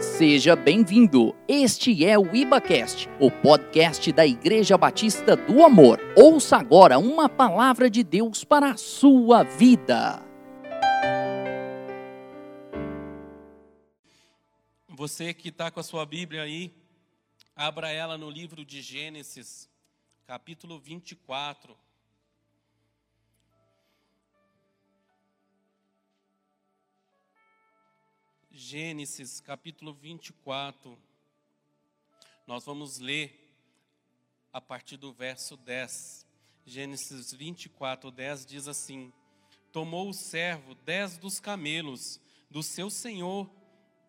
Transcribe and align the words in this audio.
Seja 0.00 0.54
bem-vindo. 0.54 1.34
Este 1.48 2.04
é 2.04 2.16
o 2.16 2.32
IbaCast, 2.32 3.08
o 3.18 3.32
podcast 3.32 4.12
da 4.12 4.24
Igreja 4.24 4.78
Batista 4.78 5.34
do 5.34 5.64
Amor. 5.64 5.98
Ouça 6.16 6.56
agora 6.56 7.00
uma 7.00 7.28
palavra 7.28 7.90
de 7.90 8.04
Deus 8.04 8.44
para 8.44 8.70
a 8.70 8.76
sua 8.76 9.42
vida. 9.42 10.22
Você 14.88 15.34
que 15.34 15.48
está 15.48 15.68
com 15.68 15.80
a 15.80 15.82
sua 15.82 16.06
Bíblia 16.06 16.42
aí, 16.42 16.72
abra 17.56 17.90
ela 17.90 18.16
no 18.16 18.30
livro 18.30 18.64
de 18.64 18.80
Gênesis, 18.80 19.68
capítulo 20.28 20.78
24. 20.78 21.76
Gênesis 28.60 29.40
capítulo 29.40 29.94
24. 29.94 30.98
Nós 32.44 32.64
vamos 32.64 32.98
ler 32.98 33.54
a 34.52 34.60
partir 34.60 34.96
do 34.96 35.12
verso 35.12 35.56
10. 35.56 36.26
Gênesis 36.66 37.32
24, 37.32 38.10
10 38.10 38.44
diz 38.44 38.66
assim: 38.66 39.12
Tomou 39.70 40.10
o 40.10 40.12
servo 40.12 40.74
dez 40.74 41.16
dos 41.16 41.38
camelos 41.38 42.20
do 42.50 42.60
seu 42.60 42.90
senhor 42.90 43.48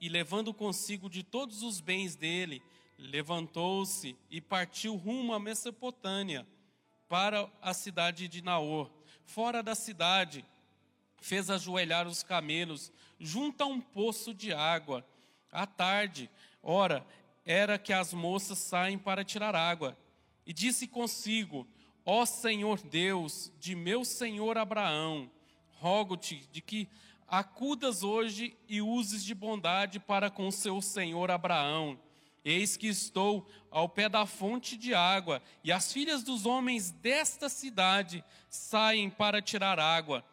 e, 0.01 0.09
levando 0.09 0.52
consigo 0.52 1.07
de 1.11 1.21
todos 1.21 1.61
os 1.61 1.79
bens 1.79 2.16
dele, 2.16 2.59
levantou-se 2.97 4.17
e 4.31 4.41
partiu 4.41 4.95
rumo 4.95 5.31
à 5.31 5.39
Mesopotâmia, 5.39 6.45
para 7.07 7.47
a 7.61 7.71
cidade 7.71 8.27
de 8.27 8.41
Naor. 8.41 8.89
Fora 9.25 9.61
da 9.61 9.75
cidade, 9.75 10.43
fez 11.21 11.49
ajoelhar 11.49 12.07
os 12.07 12.23
camelos 12.23 12.91
junto 13.19 13.63
a 13.63 13.67
um 13.67 13.79
poço 13.79 14.33
de 14.33 14.53
água. 14.53 15.05
À 15.51 15.65
tarde, 15.65 16.29
ora, 16.61 17.05
era 17.45 17.77
que 17.79 17.91
as 17.91 18.13
moças 18.13 18.57
saem 18.59 18.97
para 18.97 19.23
tirar 19.23 19.55
água. 19.55 19.97
E 20.45 20.53
disse 20.53 20.88
consigo: 20.88 21.67
Ó 22.05 22.25
Senhor 22.25 22.81
Deus 22.81 23.52
de 23.59 23.75
meu 23.75 24.03
senhor 24.05 24.57
Abraão, 24.57 25.29
rogo-te 25.79 26.47
de 26.52 26.61
que 26.61 26.88
acudas 27.27 28.01
hoje 28.03 28.57
e 28.67 28.81
uses 28.81 29.23
de 29.23 29.35
bondade 29.35 29.99
para 29.99 30.29
com 30.29 30.49
seu 30.49 30.81
senhor 30.81 31.29
Abraão. 31.29 31.99
Eis 32.44 32.77
que 32.77 32.88
estou 32.88 33.47
ao 33.69 33.88
pé 33.88 34.09
da 34.09 34.25
fonte 34.25 34.77
de 34.77 34.94
água, 34.94 35.41
e 35.63 35.72
as 35.72 35.91
filhas 35.91 36.23
dos 36.23 36.45
homens 36.45 36.89
desta 36.89 37.49
cidade 37.49 38.23
saem 38.49 39.09
para 39.09 39.41
tirar 39.41 39.79
água. 39.79 40.25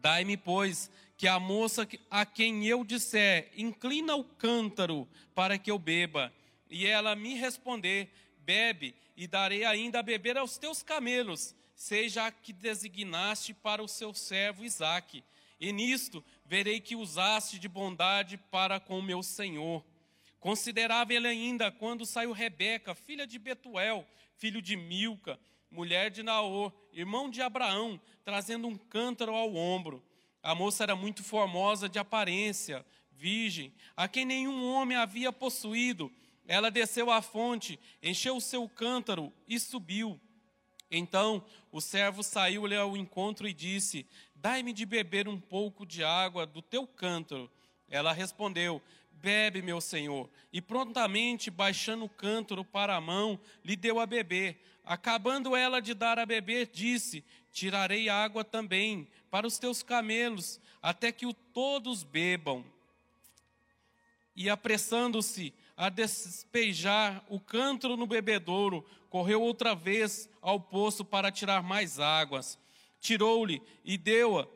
Dai-me, 0.00 0.36
pois, 0.36 0.90
que 1.16 1.28
a 1.28 1.38
moça 1.38 1.88
a 2.10 2.26
quem 2.26 2.66
eu 2.66 2.84
disser, 2.84 3.50
inclina 3.56 4.16
o 4.16 4.24
cântaro 4.24 5.08
para 5.34 5.56
que 5.58 5.70
eu 5.70 5.78
beba, 5.78 6.32
e 6.68 6.86
ela 6.86 7.14
me 7.14 7.34
responder, 7.34 8.10
bebe, 8.38 8.94
e 9.16 9.26
darei 9.26 9.64
ainda 9.64 10.00
a 10.00 10.02
beber 10.02 10.36
aos 10.36 10.58
teus 10.58 10.82
camelos, 10.82 11.54
seja 11.74 12.26
a 12.26 12.32
que 12.32 12.52
designaste 12.52 13.54
para 13.54 13.82
o 13.82 13.88
seu 13.88 14.12
servo 14.12 14.64
Isaque. 14.64 15.22
E 15.60 15.72
nisto 15.72 16.24
verei 16.44 16.80
que 16.80 16.96
usaste 16.96 17.58
de 17.58 17.68
bondade 17.68 18.36
para 18.36 18.80
com 18.80 19.00
meu 19.00 19.22
senhor. 19.22 19.84
Considerava 20.40 21.14
ele 21.14 21.28
ainda 21.28 21.70
quando 21.70 22.04
saiu 22.04 22.32
Rebeca, 22.32 22.94
filha 22.94 23.26
de 23.26 23.38
Betuel, 23.38 24.06
filho 24.36 24.60
de 24.60 24.76
Milca, 24.76 25.38
mulher 25.74 26.08
de 26.08 26.22
Naor, 26.22 26.72
irmão 26.92 27.28
de 27.28 27.42
Abraão, 27.42 28.00
trazendo 28.24 28.68
um 28.68 28.76
cântaro 28.76 29.34
ao 29.34 29.54
ombro. 29.56 30.02
A 30.40 30.54
moça 30.54 30.84
era 30.84 30.94
muito 30.94 31.24
formosa 31.24 31.88
de 31.88 31.98
aparência, 31.98 32.86
virgem, 33.10 33.74
a 33.96 34.06
quem 34.06 34.24
nenhum 34.24 34.64
homem 34.72 34.96
havia 34.96 35.32
possuído. 35.32 36.12
Ela 36.46 36.70
desceu 36.70 37.10
à 37.10 37.20
fonte, 37.20 37.78
encheu 38.00 38.36
o 38.36 38.40
seu 38.40 38.68
cântaro 38.68 39.32
e 39.48 39.58
subiu. 39.58 40.20
Então 40.90 41.44
o 41.72 41.80
servo 41.80 42.22
saiu-lhe 42.22 42.76
ao 42.76 42.96
encontro 42.96 43.48
e 43.48 43.52
disse: 43.52 44.06
Dai-me 44.36 44.72
de 44.72 44.86
beber 44.86 45.26
um 45.26 45.40
pouco 45.40 45.84
de 45.84 46.04
água 46.04 46.46
do 46.46 46.62
teu 46.62 46.86
cântaro. 46.86 47.50
Ela 47.88 48.12
respondeu: 48.12 48.80
Bebe, 49.10 49.62
meu 49.62 49.80
senhor. 49.80 50.28
E 50.52 50.60
prontamente, 50.60 51.50
baixando 51.50 52.04
o 52.04 52.10
cântaro 52.10 52.64
para 52.64 52.94
a 52.94 53.00
mão, 53.00 53.40
lhe 53.64 53.74
deu 53.74 53.98
a 53.98 54.06
beber. 54.06 54.60
Acabando 54.84 55.56
ela 55.56 55.80
de 55.80 55.94
dar 55.94 56.18
a 56.18 56.26
beber, 56.26 56.70
disse: 56.72 57.24
Tirarei 57.50 58.08
água 58.08 58.44
também 58.44 59.08
para 59.30 59.46
os 59.46 59.58
teus 59.58 59.82
camelos, 59.82 60.60
até 60.82 61.10
que 61.10 61.24
o 61.24 61.32
todos 61.32 62.02
bebam. 62.02 62.64
E 64.36 64.50
apressando-se 64.50 65.54
a 65.76 65.88
despejar 65.88 67.24
o 67.28 67.40
cântaro 67.40 67.96
no 67.96 68.06
bebedouro, 68.06 68.84
correu 69.08 69.40
outra 69.40 69.74
vez 69.74 70.28
ao 70.42 70.60
poço 70.60 71.04
para 71.04 71.32
tirar 71.32 71.62
mais 71.62 71.98
águas. 71.98 72.58
Tirou-lhe 73.00 73.62
e 73.84 73.96
deu-a 73.96 74.46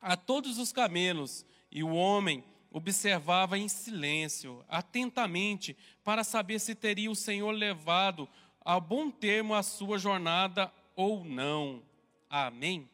a 0.00 0.16
todos 0.16 0.58
os 0.58 0.72
camelos, 0.72 1.44
e 1.70 1.82
o 1.82 1.92
homem 1.94 2.42
observava 2.70 3.58
em 3.58 3.68
silêncio, 3.68 4.64
atentamente, 4.68 5.76
para 6.04 6.22
saber 6.22 6.58
se 6.58 6.74
teria 6.74 7.10
o 7.10 7.16
Senhor 7.16 7.50
levado 7.50 8.28
a 8.68 8.78
bom 8.78 9.10
termo 9.10 9.54
a 9.54 9.62
sua 9.62 9.98
jornada 9.98 10.70
ou 10.94 11.24
não. 11.24 11.82
Amém? 12.28 12.86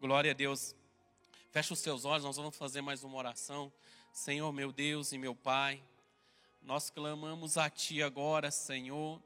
Glória 0.00 0.30
a 0.30 0.34
Deus. 0.34 0.74
Feche 1.50 1.70
os 1.70 1.80
seus 1.80 2.06
olhos, 2.06 2.24
nós 2.24 2.38
vamos 2.38 2.56
fazer 2.56 2.80
mais 2.80 3.04
uma 3.04 3.18
oração. 3.18 3.70
Senhor, 4.10 4.50
meu 4.54 4.72
Deus 4.72 5.12
e 5.12 5.18
meu 5.18 5.34
Pai, 5.34 5.82
nós 6.62 6.88
clamamos 6.88 7.58
a 7.58 7.68
Ti 7.68 8.02
agora, 8.02 8.50
Senhor. 8.50 9.20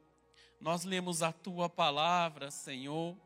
Nós 0.60 0.82
lemos 0.82 1.22
a 1.22 1.30
Tua 1.30 1.68
palavra, 1.68 2.50
Senhor. 2.50 3.16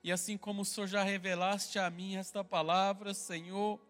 E 0.00 0.12
assim 0.12 0.38
como 0.38 0.62
o 0.62 0.64
Senhor 0.64 0.86
já 0.86 1.02
revelaste 1.02 1.76
a 1.76 1.90
mim 1.90 2.14
esta 2.14 2.44
palavra, 2.44 3.14
Senhor, 3.14 3.80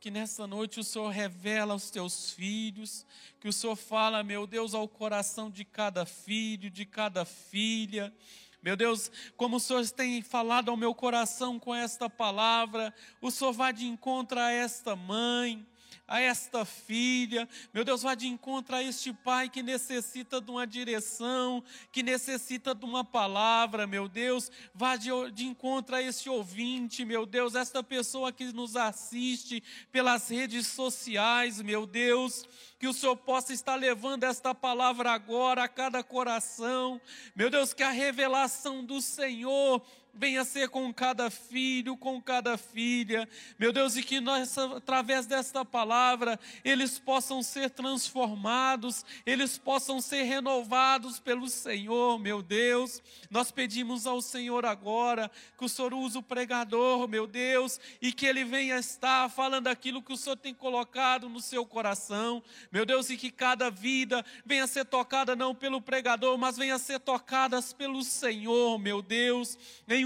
que 0.00 0.10
nessa 0.12 0.46
noite 0.46 0.78
o 0.78 0.84
Senhor 0.84 1.08
revela 1.08 1.72
aos 1.72 1.90
teus 1.90 2.30
filhos, 2.30 3.04
que 3.40 3.48
o 3.48 3.52
Senhor 3.52 3.74
fala, 3.74 4.22
meu 4.22 4.46
Deus, 4.46 4.72
ao 4.72 4.86
coração 4.86 5.50
de 5.50 5.64
cada 5.64 6.06
filho, 6.06 6.70
de 6.70 6.84
cada 6.84 7.24
filha. 7.24 8.14
Meu 8.62 8.76
Deus, 8.76 9.10
como 9.36 9.56
o 9.56 9.60
Senhor 9.60 9.88
tem 9.90 10.22
falado 10.22 10.70
ao 10.70 10.76
meu 10.76 10.94
coração 10.94 11.58
com 11.58 11.74
esta 11.74 12.08
palavra, 12.08 12.94
o 13.20 13.30
Senhor 13.30 13.52
vai 13.52 13.72
de 13.72 13.86
encontro 13.86 14.38
a 14.38 14.52
esta 14.52 14.94
mãe, 14.94 15.66
a 16.08 16.22
esta 16.22 16.64
filha, 16.64 17.46
meu 17.72 17.84
Deus, 17.84 18.02
vá 18.02 18.14
de 18.14 18.26
encontro 18.26 18.74
a 18.74 18.82
este 18.82 19.12
pai 19.12 19.50
que 19.50 19.62
necessita 19.62 20.40
de 20.40 20.50
uma 20.50 20.66
direção, 20.66 21.62
que 21.92 22.02
necessita 22.02 22.74
de 22.74 22.86
uma 22.86 23.04
palavra, 23.04 23.86
meu 23.86 24.08
Deus, 24.08 24.50
vá 24.74 24.96
de, 24.96 25.10
de 25.32 25.44
encontro 25.44 25.94
a 25.94 26.02
este 26.02 26.30
ouvinte, 26.30 27.04
meu 27.04 27.26
Deus, 27.26 27.54
esta 27.54 27.82
pessoa 27.82 28.32
que 28.32 28.50
nos 28.54 28.74
assiste 28.74 29.62
pelas 29.92 30.30
redes 30.30 30.66
sociais, 30.68 31.60
meu 31.60 31.86
Deus, 31.86 32.42
que 32.78 32.88
o 32.88 32.94
Senhor 32.94 33.16
possa 33.16 33.52
estar 33.52 33.74
levando 33.74 34.24
esta 34.24 34.54
palavra 34.54 35.10
agora 35.12 35.64
a 35.64 35.68
cada 35.68 36.02
coração, 36.02 36.98
meu 37.36 37.50
Deus, 37.50 37.74
que 37.74 37.82
a 37.82 37.90
revelação 37.90 38.82
do 38.82 39.02
Senhor 39.02 39.84
venha 40.14 40.44
ser 40.44 40.68
com 40.68 40.92
cada 40.92 41.30
filho, 41.30 41.96
com 41.96 42.20
cada 42.20 42.58
filha, 42.58 43.28
meu 43.58 43.72
Deus, 43.72 43.96
e 43.96 44.02
que 44.02 44.20
nós, 44.20 44.56
através 44.58 45.26
desta 45.26 45.64
palavra, 45.64 46.38
eles 46.64 46.98
possam 46.98 47.42
ser 47.42 47.70
transformados, 47.70 49.04
eles 49.24 49.56
possam 49.56 50.00
ser 50.00 50.24
renovados 50.24 51.20
pelo 51.20 51.48
Senhor, 51.48 52.18
meu 52.18 52.42
Deus. 52.42 53.00
Nós 53.30 53.50
pedimos 53.50 54.06
ao 54.06 54.20
Senhor 54.20 54.66
agora 54.66 55.30
que 55.56 55.64
o 55.64 55.68
Senhor 55.68 55.94
use 55.94 56.18
o 56.18 56.22
pregador, 56.22 57.06
meu 57.06 57.26
Deus, 57.26 57.80
e 58.02 58.12
que 58.12 58.26
ele 58.26 58.44
venha 58.44 58.78
estar 58.78 59.28
falando 59.30 59.68
aquilo 59.68 60.02
que 60.02 60.12
o 60.12 60.16
Senhor 60.16 60.36
tem 60.36 60.54
colocado 60.54 61.28
no 61.28 61.40
seu 61.40 61.64
coração, 61.64 62.42
meu 62.72 62.84
Deus, 62.84 63.08
e 63.10 63.16
que 63.16 63.30
cada 63.30 63.70
vida 63.70 64.24
venha 64.44 64.66
ser 64.66 64.84
tocada 64.84 65.36
não 65.36 65.54
pelo 65.54 65.80
pregador, 65.80 66.36
mas 66.36 66.56
venha 66.56 66.78
ser 66.78 66.98
tocadas 66.98 67.72
pelo 67.72 68.02
Senhor, 68.02 68.78
meu 68.78 69.00
Deus, 69.00 69.56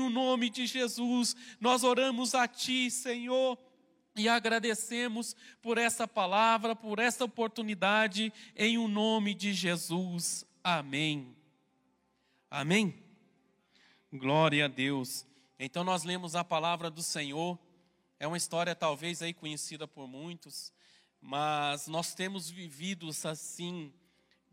o 0.03 0.11
nome 0.11 0.51
de 0.51 0.67
Jesus, 0.67 1.35
nós 1.61 1.85
oramos 1.85 2.35
a 2.35 2.47
Ti, 2.47 2.91
Senhor. 2.91 3.59
E 4.15 4.29
agradecemos 4.29 5.35
por 5.63 5.79
essa 5.79 6.07
palavra, 6.07 6.77
por 6.77 6.99
essa 6.99 7.25
oportunidade, 7.25 8.31
em 8.55 8.77
o 8.77 8.87
nome 8.87 9.33
de 9.33 9.55
Jesus. 9.55 10.45
Amém. 10.63 11.35
Amém. 12.51 13.03
Glória 14.13 14.67
a 14.67 14.69
Deus. 14.69 15.27
Então 15.59 15.83
nós 15.83 16.05
lemos 16.05 16.37
a 16.37 16.45
palavra 16.45 16.91
do 16.91 17.03
Senhor. 17.03 17.59
É 18.21 18.27
uma 18.27 18.37
história 18.37 18.75
talvez 18.75 19.23
aí 19.23 19.33
conhecida 19.33 19.89
por 19.89 20.07
muitos, 20.07 20.71
mas 21.19 21.87
nós 21.87 22.15
temos 22.15 22.51
vivido 22.51 23.09
assim 23.25 23.93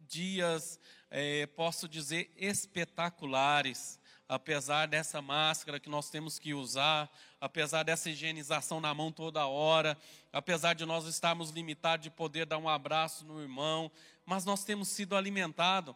dias, 0.08 0.80
é, 1.12 1.46
posso 1.48 1.88
dizer, 1.88 2.34
espetaculares 2.38 3.99
apesar 4.30 4.86
dessa 4.86 5.24
máscara 5.24 5.80
que 5.80 5.90
nós 5.90 6.12
temos 6.12 6.38
que 6.38 6.54
usar, 6.54 7.10
apesar 7.42 7.82
dessa 7.82 8.12
higienização 8.12 8.80
na 8.80 8.94
mão 8.94 9.12
toda 9.12 9.48
hora, 9.48 9.98
apesar 10.32 10.76
de 10.76 10.86
nós 10.86 11.06
estarmos 11.06 11.50
limitados 11.50 12.04
de 12.04 12.12
poder 12.12 12.46
dar 12.46 12.60
um 12.60 12.70
abraço 12.70 13.26
no 13.26 13.42
irmão, 13.42 13.92
mas 14.24 14.46
nós 14.46 14.64
temos 14.64 14.88
sido 14.90 15.16
alimentados. 15.16 15.96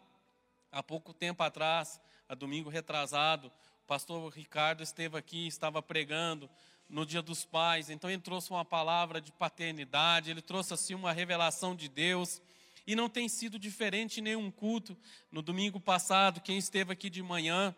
Há 0.71 0.81
pouco 0.81 1.13
tempo 1.13 1.43
atrás, 1.43 2.01
a 2.27 2.33
domingo 2.33 2.71
retrasado, 2.71 3.51
o 3.83 3.85
pastor 3.85 4.27
Ricardo 4.33 4.81
esteve 4.81 5.15
aqui, 5.15 5.45
estava 5.45 5.79
pregando 5.79 6.49
no 6.89 7.05
Dia 7.05 7.21
dos 7.21 7.45
Pais, 7.45 7.91
então 7.91 8.09
ele 8.09 8.21
trouxe 8.21 8.49
uma 8.49 8.65
palavra 8.65 9.21
de 9.21 9.31
paternidade, 9.31 10.31
ele 10.31 10.41
trouxe 10.41 10.73
assim 10.73 10.95
uma 10.95 11.11
revelação 11.11 11.75
de 11.75 11.87
Deus. 11.87 12.41
E 12.85 12.95
não 12.95 13.07
tem 13.07 13.29
sido 13.29 13.57
diferente 13.59 14.19
nenhum 14.19 14.49
culto. 14.49 14.97
No 15.31 15.41
domingo 15.41 15.79
passado, 15.79 16.41
quem 16.41 16.57
esteve 16.57 16.91
aqui 16.91 17.09
de 17.09 17.21
manhã 17.21 17.73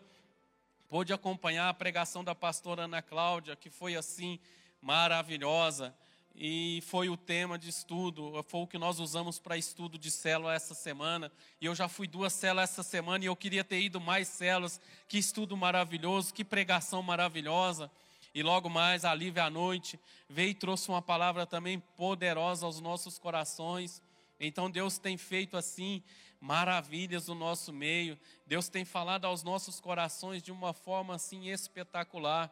pôde 0.90 1.14
acompanhar 1.14 1.70
a 1.70 1.74
pregação 1.74 2.24
da 2.24 2.36
pastora 2.36 2.84
Ana 2.84 3.02
Cláudia, 3.02 3.56
que 3.56 3.70
foi 3.70 3.96
assim 3.96 4.40
maravilhosa. 4.82 5.96
E 6.38 6.84
foi 6.86 7.08
o 7.08 7.16
tema 7.16 7.58
de 7.58 7.70
estudo, 7.70 8.44
foi 8.44 8.60
o 8.60 8.68
que 8.68 8.78
nós 8.78 9.00
usamos 9.00 9.40
para 9.40 9.58
estudo 9.58 9.98
de 9.98 10.12
célula 10.12 10.54
essa 10.54 10.74
semana. 10.74 11.32
E 11.62 11.66
eu 11.66 11.74
já 11.74 11.88
fui 11.88 12.08
duas 12.08 12.34
células 12.34 12.72
essa 12.72 12.84
semana 12.84 13.24
e 13.24 13.28
eu 13.28 13.36
queria 13.38 13.64
ter 13.64 13.80
ido 13.80 14.02
mais 14.02 14.28
células. 14.28 14.82
Que 15.08 15.18
estudo 15.18 15.56
maravilhoso, 15.56 16.34
que 16.34 16.44
pregação 16.44 17.02
maravilhosa. 17.02 17.90
E 18.34 18.44
logo 18.44 18.70
mais, 18.70 19.06
a 19.06 19.16
Lívia 19.16 19.46
à 19.46 19.50
noite 19.50 19.98
veio 20.30 20.50
e 20.50 20.54
trouxe 20.54 20.90
uma 20.90 21.02
palavra 21.02 21.46
também 21.46 21.80
poderosa 21.96 22.66
aos 22.66 22.82
nossos 22.82 23.18
corações. 23.18 24.02
Então 24.38 24.70
Deus 24.70 24.98
tem 24.98 25.16
feito 25.16 25.56
assim 25.56 26.04
maravilhas 26.40 27.28
no 27.28 27.36
nosso 27.36 27.72
meio. 27.74 28.18
Deus 28.46 28.70
tem 28.70 28.86
falado 28.86 29.26
aos 29.26 29.44
nossos 29.44 29.80
corações 29.80 30.44
de 30.44 30.52
uma 30.52 30.74
forma 30.74 31.16
assim 31.16 31.50
espetacular. 31.50 32.52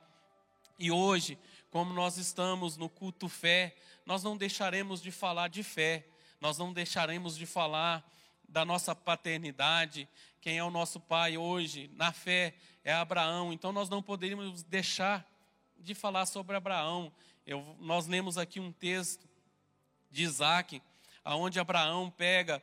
E 0.79 0.91
hoje, 0.91 1.37
como 1.69 1.93
nós 1.93 2.17
estamos 2.17 2.77
no 2.77 2.89
culto 2.89 3.29
fé, 3.29 3.75
nós 4.05 4.23
não 4.23 4.35
deixaremos 4.35 5.01
de 5.01 5.11
falar 5.11 5.47
de 5.47 5.63
fé. 5.63 6.05
Nós 6.41 6.57
não 6.57 6.73
deixaremos 6.73 7.37
de 7.37 7.45
falar 7.45 8.03
da 8.53 8.63
nossa 8.63 8.95
paternidade, 8.95 10.07
quem 10.39 10.57
é 10.57 10.63
o 10.63 10.69
nosso 10.69 10.99
pai 10.99 11.37
hoje, 11.37 11.89
na 11.95 12.11
fé, 12.11 12.53
é 12.83 12.93
Abraão. 12.93 13.51
Então 13.51 13.71
nós 13.71 13.89
não 13.89 14.03
poderíamos 14.03 14.61
deixar 14.61 15.25
de 15.79 15.95
falar 15.95 16.25
sobre 16.25 16.55
Abraão. 16.55 17.11
Eu, 17.47 17.75
nós 17.79 18.05
lemos 18.05 18.37
aqui 18.37 18.59
um 18.59 18.71
texto 18.71 19.27
de 20.11 20.23
Isaac, 20.23 20.81
aonde 21.23 21.59
Abraão 21.59 22.11
pega 22.11 22.61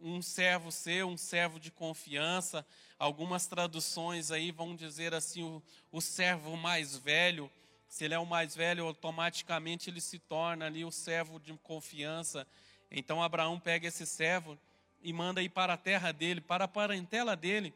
um 0.00 0.22
servo 0.22 0.70
seu, 0.70 1.08
um 1.08 1.16
servo 1.16 1.58
de 1.58 1.70
confiança. 1.70 2.64
Algumas 2.98 3.46
traduções 3.46 4.30
aí 4.30 4.50
vão 4.50 4.74
dizer 4.74 5.14
assim, 5.14 5.42
o, 5.42 5.62
o 5.90 6.00
servo 6.00 6.56
mais 6.56 6.96
velho. 6.96 7.50
Se 7.88 8.04
ele 8.04 8.14
é 8.14 8.18
o 8.18 8.26
mais 8.26 8.54
velho, 8.54 8.86
automaticamente 8.86 9.88
ele 9.88 10.00
se 10.00 10.18
torna 10.18 10.66
ali 10.66 10.84
o 10.84 10.90
servo 10.90 11.38
de 11.40 11.52
confiança. 11.54 12.46
Então 12.90 13.22
Abraão 13.22 13.58
pega 13.58 13.88
esse 13.88 14.06
servo 14.06 14.58
e 15.02 15.12
manda 15.12 15.42
ir 15.42 15.48
para 15.48 15.74
a 15.74 15.76
terra 15.76 16.12
dele, 16.12 16.40
para 16.40 16.64
a 16.64 16.68
parentela 16.68 17.36
dele, 17.36 17.72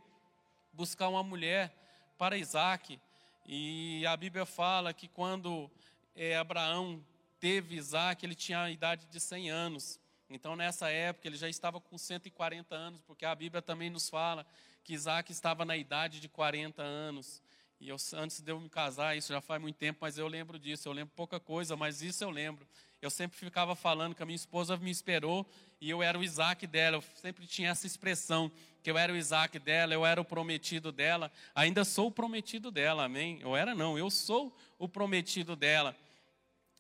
buscar 0.72 1.08
uma 1.08 1.22
mulher 1.22 1.72
para 2.18 2.36
Isaac. 2.36 3.00
E 3.46 4.04
a 4.06 4.16
Bíblia 4.16 4.46
fala 4.46 4.92
que 4.92 5.08
quando 5.08 5.70
é, 6.14 6.36
Abraão 6.36 7.04
teve 7.40 7.76
Isaac, 7.76 8.25
ele 8.25 8.34
tinha 8.34 8.62
a 8.62 8.70
idade 8.70 9.06
de 9.06 9.18
100 9.18 9.50
anos. 9.50 10.00
Então, 10.34 10.56
nessa 10.56 10.88
época, 10.88 11.29
ele 11.29 11.37
já 11.37 11.49
estava 11.49 11.81
com 11.81 11.99
140 11.99 12.75
anos, 12.75 13.00
porque 13.02 13.25
a 13.25 13.34
Bíblia 13.34 13.61
também 13.61 13.90
nos 13.90 14.08
fala 14.08 14.46
que 14.82 14.94
Isaac 14.94 15.31
estava 15.31 15.64
na 15.64 15.76
idade 15.76 16.20
de 16.20 16.29
40 16.29 16.82
anos. 16.82 17.43
E 17.81 17.88
eu, 17.88 17.96
antes 18.14 18.40
de 18.40 18.50
eu 18.50 18.61
me 18.61 18.69
casar, 18.69 19.17
isso 19.17 19.32
já 19.32 19.40
faz 19.40 19.61
muito 19.61 19.76
tempo, 19.76 19.99
mas 20.00 20.17
eu 20.17 20.26
lembro 20.26 20.58
disso. 20.58 20.88
Eu 20.88 20.93
lembro 20.93 21.12
pouca 21.14 21.38
coisa, 21.38 21.76
mas 21.76 22.00
isso 22.00 22.23
eu 22.25 22.31
lembro. 22.31 22.67
Eu 23.00 23.11
sempre 23.11 23.37
ficava 23.37 23.75
falando 23.75 24.14
que 24.14 24.23
a 24.23 24.26
minha 24.26 24.37
esposa 24.37 24.76
me 24.76 24.90
esperou 24.90 25.44
e 25.81 25.90
eu 25.90 26.02
era 26.02 26.19
o 26.19 26.23
Isaac 26.23 26.67
dela. 26.67 26.96
Eu 26.96 27.05
sempre 27.17 27.46
tinha 27.46 27.70
essa 27.70 27.87
expressão, 27.87 28.50
que 28.82 28.90
eu 28.90 28.96
era 28.96 29.12
o 29.12 29.17
Isaac 29.17 29.58
dela, 29.58 29.93
eu 29.93 30.06
era 30.06 30.20
o 30.20 30.25
prometido 30.25 30.93
dela. 30.93 31.31
Ainda 31.55 31.85
sou 31.85 32.06
o 32.06 32.12
prometido 32.12 32.70
dela, 32.70 33.05
amém? 33.05 33.38
Eu 33.40 33.56
era 33.56 33.75
não, 33.75 33.99
eu 33.99 34.08
sou 34.11 34.56
o 34.78 34.88
prometido 34.88 35.56
dela. 35.56 35.96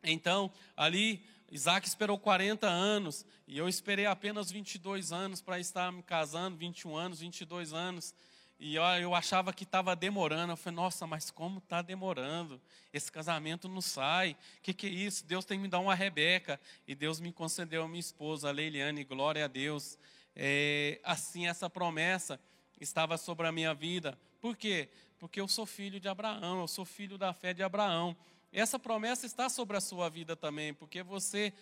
Então, 0.04 0.52
ali 0.76 1.24
Isaac 1.52 1.86
esperou 1.86 2.18
40 2.18 2.66
anos 2.66 3.26
e 3.46 3.58
eu 3.58 3.68
esperei 3.68 4.06
apenas 4.06 4.50
22 4.50 5.12
anos 5.12 5.42
para 5.42 5.60
estar 5.60 5.92
me 5.92 6.02
casando, 6.02 6.56
21 6.56 6.96
anos, 6.96 7.20
22 7.20 7.74
anos. 7.74 8.14
E 8.58 8.74
eu, 8.74 8.82
eu 8.82 9.14
achava 9.14 9.52
que 9.52 9.64
estava 9.64 9.94
demorando. 9.94 10.54
Eu 10.54 10.56
falei, 10.56 10.76
nossa, 10.76 11.06
mas 11.06 11.30
como 11.30 11.58
está 11.58 11.82
demorando? 11.82 12.58
Esse 12.90 13.12
casamento 13.12 13.68
não 13.68 13.82
sai. 13.82 14.32
O 14.32 14.62
que, 14.62 14.72
que 14.72 14.86
é 14.86 14.90
isso? 14.90 15.26
Deus 15.26 15.44
tem 15.44 15.58
que 15.58 15.62
me 15.64 15.68
dar 15.68 15.80
uma 15.80 15.94
Rebeca. 15.94 16.58
E 16.88 16.94
Deus 16.94 17.20
me 17.20 17.30
concedeu 17.30 17.82
a 17.82 17.88
minha 17.88 18.00
esposa, 18.00 18.48
a 18.48 18.50
Leiliane, 18.50 19.04
glória 19.04 19.44
a 19.44 19.48
Deus. 19.48 19.98
É, 20.34 21.00
assim, 21.04 21.48
essa 21.48 21.68
promessa 21.68 22.40
estava 22.80 23.18
sobre 23.18 23.46
a 23.46 23.52
minha 23.52 23.74
vida. 23.74 24.18
Por 24.40 24.56
quê? 24.56 24.88
Porque 25.18 25.38
eu 25.38 25.46
sou 25.46 25.66
filho 25.66 26.00
de 26.00 26.08
Abraão, 26.08 26.62
eu 26.62 26.68
sou 26.68 26.86
filho 26.86 27.18
da 27.18 27.34
fé 27.34 27.52
de 27.52 27.62
Abraão. 27.62 28.16
Essa 28.52 28.78
promessa 28.78 29.24
está 29.24 29.48
sobre 29.48 29.78
a 29.78 29.80
sua 29.80 30.10
vida 30.10 30.36
também, 30.36 30.74
porque 30.74 31.02
você 31.02 31.54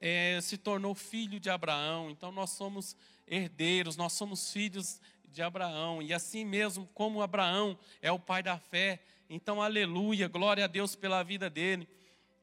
é, 0.00 0.40
se 0.42 0.58
tornou 0.58 0.92
filho 0.92 1.38
de 1.38 1.48
Abraão, 1.48 2.10
então 2.10 2.32
nós 2.32 2.50
somos 2.50 2.96
herdeiros, 3.28 3.96
nós 3.96 4.12
somos 4.12 4.52
filhos 4.52 5.00
de 5.28 5.40
Abraão, 5.40 6.02
e 6.02 6.12
assim 6.12 6.44
mesmo 6.44 6.88
como 6.94 7.22
Abraão 7.22 7.78
é 8.02 8.10
o 8.10 8.18
pai 8.18 8.42
da 8.42 8.58
fé, 8.58 9.00
então 9.30 9.62
aleluia, 9.62 10.26
glória 10.26 10.64
a 10.64 10.66
Deus 10.66 10.96
pela 10.96 11.22
vida 11.22 11.48
dele. 11.48 11.88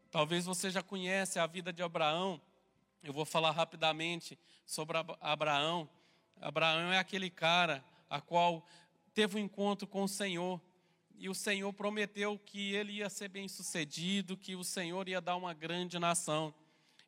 Talvez 0.09 0.45
você 0.45 0.71
já 0.71 0.81
conhece 0.81 1.37
a 1.37 1.45
vida 1.45 1.73
de 1.73 1.83
Abraão, 1.83 2.41
eu 3.03 3.11
vou 3.11 3.25
falar 3.25 3.51
rapidamente 3.51 4.39
sobre 4.65 4.97
Abraão. 5.19 5.89
Abraão 6.39 6.93
é 6.93 6.97
aquele 6.97 7.29
cara 7.29 7.83
a 8.09 8.21
qual 8.21 8.65
teve 9.13 9.35
um 9.35 9.39
encontro 9.39 9.85
com 9.85 10.03
o 10.03 10.07
Senhor, 10.07 10.59
e 11.19 11.27
o 11.27 11.35
Senhor 11.35 11.73
prometeu 11.73 12.39
que 12.39 12.73
ele 12.73 12.93
ia 12.93 13.09
ser 13.09 13.27
bem 13.27 13.45
sucedido, 13.49 14.37
que 14.37 14.55
o 14.55 14.63
Senhor 14.63 15.09
ia 15.09 15.19
dar 15.19 15.35
uma 15.35 15.53
grande 15.53 15.99
nação. 15.99 16.53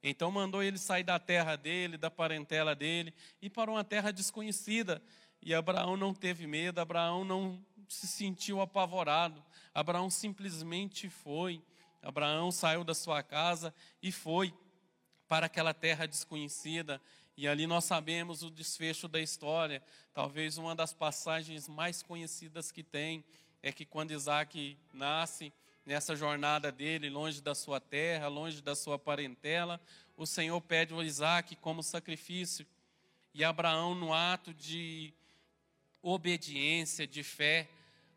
Então 0.04 0.30
mandou 0.30 0.62
ele 0.62 0.78
sair 0.78 1.04
da 1.04 1.18
terra 1.18 1.56
dele, 1.56 1.96
da 1.96 2.12
parentela 2.12 2.75
dele, 2.75 3.13
e 3.42 3.50
para 3.50 3.72
uma 3.72 3.86
terra 3.86 4.12
desconhecida. 4.12 5.02
E 5.42 5.54
Abraão 5.54 5.96
não 5.96 6.13
teve 6.13 6.46
medo, 6.46 6.81
Abraão 6.81 7.24
não 7.24 7.66
se 7.88 8.06
sentiu 8.06 8.60
apavorado, 8.60 9.42
Abraão 9.74 10.10
simplesmente 10.10 11.10
foi. 11.10 11.63
Abraão 12.02 12.52
saiu 12.52 12.84
da 12.84 12.94
sua 12.94 13.24
casa 13.24 13.74
e 14.04 14.12
foi 14.12 14.54
para 15.25 15.46
aquela 15.46 15.74
terra 15.74 16.06
desconhecida. 16.06 17.02
E 17.38 17.48
ali 17.48 17.66
nós 17.66 17.86
sabemos 17.86 18.44
o 18.44 18.52
desfecho 18.52 19.08
da 19.08 19.22
história, 19.22 19.82
talvez 20.13 20.58
uma 20.58 20.75
das 20.75 20.94
passagens 20.94 21.70
mais 21.70 22.03
conhecidas 22.03 22.74
que 22.74 22.84
tem, 22.84 23.24
é 23.63 23.72
que 23.72 23.86
quando 23.86 24.12
Isaac 24.12 24.77
nasce, 24.94 25.53
nessa 25.86 26.15
jornada 26.15 26.72
dele, 26.72 27.10
longe 27.10 27.41
da 27.41 27.56
sua 27.56 27.80
terra, 27.80 28.27
longe 28.27 28.62
da 28.62 28.75
sua 28.75 28.98
parentela, 28.98 29.80
o 30.15 30.25
Senhor 30.25 30.60
pede 30.62 30.94
o 30.94 31.01
Isaac 31.01 31.56
como 31.58 31.82
sacrifício. 31.82 32.65
E 33.34 33.44
Abraão, 33.44 33.96
no 33.96 34.13
ato 34.13 34.53
de 34.53 35.13
obediência, 36.01 37.08
de 37.08 37.24
fé, 37.24 37.68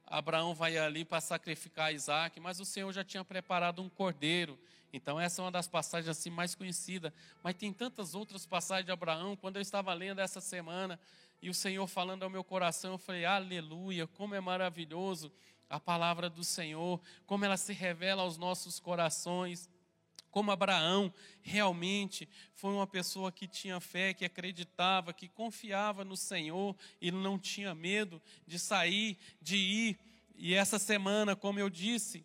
Abraão 0.06 0.54
vai 0.54 0.76
ali 0.76 1.04
para 1.04 1.20
sacrificar 1.20 1.94
Isaac, 1.94 2.38
mas 2.40 2.60
o 2.60 2.64
Senhor 2.64 2.92
já 2.92 3.02
tinha 3.02 3.24
preparado 3.24 3.82
um 3.82 3.88
cordeiro. 3.88 4.58
Então, 4.92 5.18
essa 5.18 5.40
é 5.40 5.44
uma 5.44 5.50
das 5.50 5.66
passagens 5.66 6.08
assim 6.08 6.30
mais 6.30 6.54
conhecidas. 6.54 7.12
Mas 7.42 7.54
tem 7.54 7.72
tantas 7.72 8.14
outras 8.14 8.46
passagens 8.46 8.86
de 8.86 8.92
Abraão. 8.92 9.34
Quando 9.34 9.56
eu 9.56 9.62
estava 9.62 9.92
lendo 9.92 10.20
essa 10.20 10.40
semana, 10.40 11.00
e 11.44 11.50
o 11.50 11.52
Senhor 11.52 11.86
falando 11.86 12.22
ao 12.22 12.30
meu 12.30 12.42
coração, 12.42 12.92
eu 12.92 12.98
falei: 12.98 13.26
Aleluia, 13.26 14.06
como 14.06 14.34
é 14.34 14.40
maravilhoso 14.40 15.30
a 15.68 15.78
palavra 15.78 16.30
do 16.30 16.42
Senhor, 16.42 16.98
como 17.26 17.44
ela 17.44 17.58
se 17.58 17.74
revela 17.74 18.22
aos 18.22 18.38
nossos 18.38 18.80
corações. 18.80 19.68
Como 20.30 20.50
Abraão 20.50 21.12
realmente 21.42 22.26
foi 22.54 22.72
uma 22.72 22.86
pessoa 22.86 23.30
que 23.30 23.46
tinha 23.46 23.78
fé, 23.78 24.14
que 24.14 24.24
acreditava, 24.24 25.12
que 25.12 25.28
confiava 25.28 26.02
no 26.02 26.16
Senhor 26.16 26.74
e 26.98 27.12
não 27.12 27.38
tinha 27.38 27.74
medo 27.74 28.22
de 28.46 28.58
sair, 28.58 29.18
de 29.38 29.56
ir. 29.56 29.98
E 30.34 30.54
essa 30.54 30.78
semana, 30.78 31.36
como 31.36 31.58
eu 31.58 31.68
disse, 31.68 32.24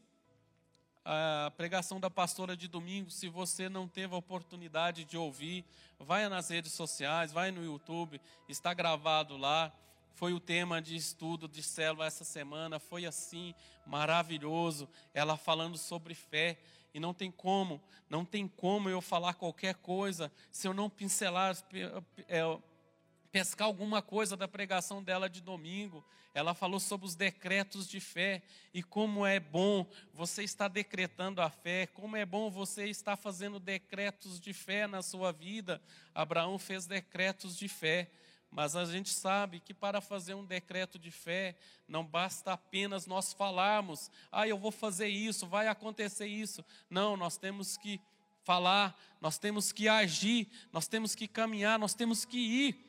a 1.11 1.49
pregação 1.57 1.99
da 1.99 2.07
pastora 2.07 2.55
de 2.55 2.67
domingo, 2.67 3.09
se 3.09 3.27
você 3.27 3.67
não 3.67 3.87
teve 3.87 4.13
a 4.13 4.17
oportunidade 4.17 5.03
de 5.05 5.17
ouvir, 5.17 5.65
vai 5.97 6.29
nas 6.29 6.49
redes 6.49 6.71
sociais, 6.71 7.31
vai 7.31 7.49
no 7.49 7.65
YouTube, 7.65 8.21
está 8.47 8.75
gravado 8.75 9.35
lá. 9.35 9.73
Foi 10.13 10.33
o 10.33 10.39
tema 10.39 10.79
de 10.79 10.95
estudo 10.95 11.47
de 11.47 11.63
célula 11.63 12.05
essa 12.05 12.23
semana, 12.23 12.77
foi 12.77 13.07
assim, 13.07 13.55
maravilhoso. 13.87 14.87
Ela 15.11 15.35
falando 15.35 15.79
sobre 15.79 16.13
fé, 16.13 16.59
e 16.93 16.99
não 16.99 17.13
tem 17.13 17.31
como, 17.31 17.81
não 18.07 18.23
tem 18.23 18.47
como 18.47 18.87
eu 18.87 19.01
falar 19.01 19.33
qualquer 19.33 19.75
coisa 19.75 20.31
se 20.51 20.67
eu 20.67 20.75
não 20.75 20.91
pincelar, 20.91 21.57
é, 22.27 22.41
pescar 23.31 23.67
alguma 23.67 24.01
coisa 24.01 24.35
da 24.35 24.47
pregação 24.47 25.03
dela 25.03 25.29
de 25.29 25.41
domingo. 25.41 26.03
Ela 26.33 26.53
falou 26.53 26.79
sobre 26.79 27.07
os 27.07 27.15
decretos 27.15 27.87
de 27.87 27.99
fé 27.99 28.41
e 28.73 28.83
como 28.83 29.25
é 29.25 29.39
bom 29.39 29.85
você 30.13 30.43
estar 30.43 30.67
decretando 30.67 31.41
a 31.41 31.49
fé, 31.49 31.87
como 31.87 32.15
é 32.15 32.25
bom 32.25 32.49
você 32.49 32.85
estar 32.85 33.15
fazendo 33.15 33.59
decretos 33.59 34.39
de 34.39 34.53
fé 34.53 34.87
na 34.87 35.01
sua 35.01 35.31
vida. 35.31 35.81
Abraão 36.13 36.59
fez 36.59 36.85
decretos 36.85 37.57
de 37.57 37.67
fé. 37.67 38.09
Mas 38.51 38.75
a 38.75 38.83
gente 38.83 39.09
sabe 39.09 39.59
que 39.59 39.73
para 39.73 40.01
fazer 40.01 40.33
um 40.33 40.43
decreto 40.45 40.97
de 40.97 41.11
fé, 41.11 41.55
não 41.87 42.03
basta 42.03 42.53
apenas 42.53 43.05
nós 43.05 43.31
falarmos, 43.31 44.09
ah, 44.31 44.47
eu 44.47 44.57
vou 44.57 44.71
fazer 44.71 45.07
isso, 45.07 45.45
vai 45.45 45.67
acontecer 45.67 46.25
isso. 46.25 46.65
Não, 46.89 47.15
nós 47.15 47.37
temos 47.37 47.77
que 47.77 48.01
falar, 48.43 48.99
nós 49.21 49.37
temos 49.37 49.71
que 49.71 49.87
agir, 49.87 50.47
nós 50.71 50.87
temos 50.87 51.13
que 51.13 51.27
caminhar, 51.27 51.77
nós 51.77 51.93
temos 51.93 52.25
que 52.25 52.37
ir. 52.37 52.88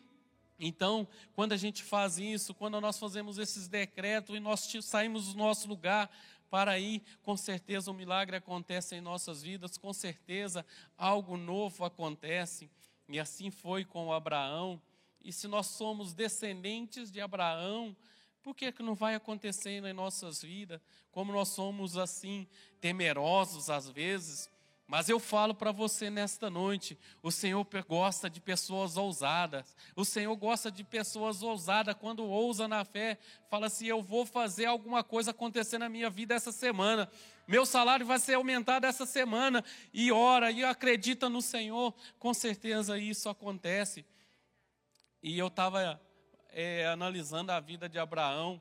Então, 0.62 1.08
quando 1.34 1.52
a 1.52 1.56
gente 1.56 1.82
faz 1.82 2.18
isso, 2.18 2.52
quando 2.52 2.78
nós 2.82 2.98
fazemos 2.98 3.38
esses 3.38 3.66
decretos 3.66 4.36
e 4.36 4.40
nós 4.40 4.70
saímos 4.82 5.32
do 5.32 5.38
nosso 5.38 5.66
lugar 5.66 6.10
para 6.50 6.78
ir, 6.78 7.02
com 7.22 7.34
certeza 7.34 7.90
um 7.90 7.94
milagre 7.94 8.36
acontece 8.36 8.94
em 8.94 9.00
nossas 9.00 9.42
vidas, 9.42 9.78
com 9.78 9.90
certeza 9.94 10.66
algo 10.98 11.38
novo 11.38 11.82
acontece. 11.82 12.68
E 13.08 13.18
assim 13.18 13.50
foi 13.50 13.86
com 13.86 14.12
Abraão. 14.12 14.78
E 15.24 15.32
se 15.32 15.48
nós 15.48 15.68
somos 15.68 16.12
descendentes 16.12 17.10
de 17.10 17.22
Abraão, 17.22 17.96
por 18.42 18.54
que, 18.54 18.70
que 18.70 18.82
não 18.82 18.94
vai 18.94 19.14
acontecer 19.14 19.82
em 19.82 19.92
nossas 19.94 20.42
vidas? 20.42 20.78
Como 21.10 21.32
nós 21.32 21.48
somos 21.48 21.96
assim, 21.96 22.46
temerosos 22.82 23.70
às 23.70 23.88
vezes, 23.88 24.49
mas 24.90 25.08
eu 25.08 25.20
falo 25.20 25.54
para 25.54 25.70
você 25.70 26.10
nesta 26.10 26.50
noite: 26.50 26.98
o 27.22 27.30
Senhor 27.30 27.64
gosta 27.86 28.28
de 28.28 28.40
pessoas 28.40 28.96
ousadas. 28.96 29.76
O 29.94 30.04
Senhor 30.04 30.34
gosta 30.34 30.68
de 30.68 30.82
pessoas 30.82 31.44
ousadas. 31.44 31.94
Quando 31.94 32.24
ousa 32.24 32.66
na 32.66 32.84
fé, 32.84 33.16
fala 33.48 33.68
assim: 33.68 33.86
eu 33.86 34.02
vou 34.02 34.26
fazer 34.26 34.64
alguma 34.64 35.04
coisa 35.04 35.30
acontecer 35.30 35.78
na 35.78 35.88
minha 35.88 36.10
vida 36.10 36.34
essa 36.34 36.50
semana. 36.50 37.08
Meu 37.46 37.64
salário 37.64 38.04
vai 38.04 38.18
ser 38.18 38.34
aumentado 38.34 38.84
essa 38.84 39.06
semana. 39.06 39.64
E 39.94 40.10
ora, 40.10 40.50
e 40.50 40.64
acredita 40.64 41.28
no 41.28 41.40
Senhor. 41.40 41.94
Com 42.18 42.34
certeza 42.34 42.98
isso 42.98 43.28
acontece. 43.28 44.04
E 45.22 45.38
eu 45.38 45.46
estava 45.46 46.00
é, 46.48 46.88
analisando 46.88 47.52
a 47.52 47.60
vida 47.60 47.88
de 47.88 48.00
Abraão. 48.00 48.60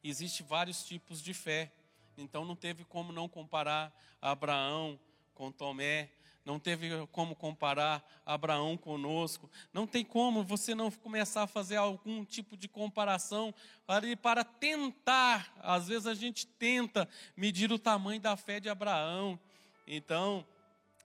Existem 0.00 0.46
vários 0.46 0.84
tipos 0.84 1.20
de 1.20 1.34
fé. 1.34 1.72
Então 2.16 2.44
não 2.44 2.54
teve 2.54 2.84
como 2.84 3.10
não 3.10 3.28
comparar 3.28 3.92
Abraão 4.22 4.96
com 5.34 5.52
Tomé, 5.52 6.10
não 6.44 6.58
teve 6.58 7.06
como 7.06 7.34
comparar 7.34 8.04
Abraão 8.24 8.76
conosco, 8.76 9.50
não 9.72 9.86
tem 9.86 10.04
como 10.04 10.44
você 10.44 10.74
não 10.74 10.90
começar 10.90 11.44
a 11.44 11.46
fazer 11.46 11.76
algum 11.76 12.24
tipo 12.24 12.56
de 12.56 12.68
comparação 12.68 13.54
para, 13.86 14.14
para 14.16 14.44
tentar, 14.44 15.54
às 15.60 15.88
vezes 15.88 16.06
a 16.06 16.14
gente 16.14 16.46
tenta 16.46 17.08
medir 17.36 17.72
o 17.72 17.78
tamanho 17.78 18.20
da 18.20 18.36
fé 18.36 18.60
de 18.60 18.68
Abraão. 18.68 19.40
Então, 19.86 20.46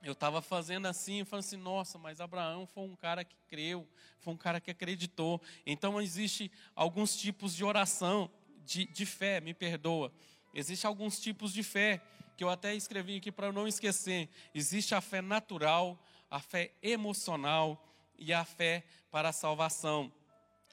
eu 0.02 0.12
estava 0.12 0.42
fazendo 0.42 0.86
assim, 0.86 1.24
falando 1.24 1.44
assim, 1.44 1.56
nossa, 1.56 1.98
mas 1.98 2.20
Abraão 2.20 2.66
foi 2.66 2.84
um 2.84 2.96
cara 2.96 3.24
que 3.24 3.36
creu, 3.48 3.86
foi 4.20 4.34
um 4.34 4.36
cara 4.36 4.60
que 4.60 4.70
acreditou. 4.70 5.40
Então, 5.64 6.00
existe 6.00 6.50
alguns 6.74 7.16
tipos 7.16 7.54
de 7.54 7.64
oração, 7.64 8.30
de, 8.64 8.86
de 8.86 9.06
fé, 9.06 9.40
me 9.40 9.54
perdoa. 9.54 10.12
Existem 10.54 10.88
alguns 10.88 11.18
tipos 11.20 11.52
de 11.52 11.62
fé 11.62 12.02
que 12.40 12.44
eu 12.44 12.48
até 12.48 12.74
escrevi 12.74 13.18
aqui 13.18 13.30
para 13.30 13.52
não 13.52 13.68
esquecer. 13.68 14.26
Existe 14.54 14.94
a 14.94 15.02
fé 15.02 15.20
natural, 15.20 16.02
a 16.30 16.40
fé 16.40 16.72
emocional 16.82 17.86
e 18.18 18.32
a 18.32 18.46
fé 18.46 18.82
para 19.10 19.28
a 19.28 19.32
salvação. 19.32 20.10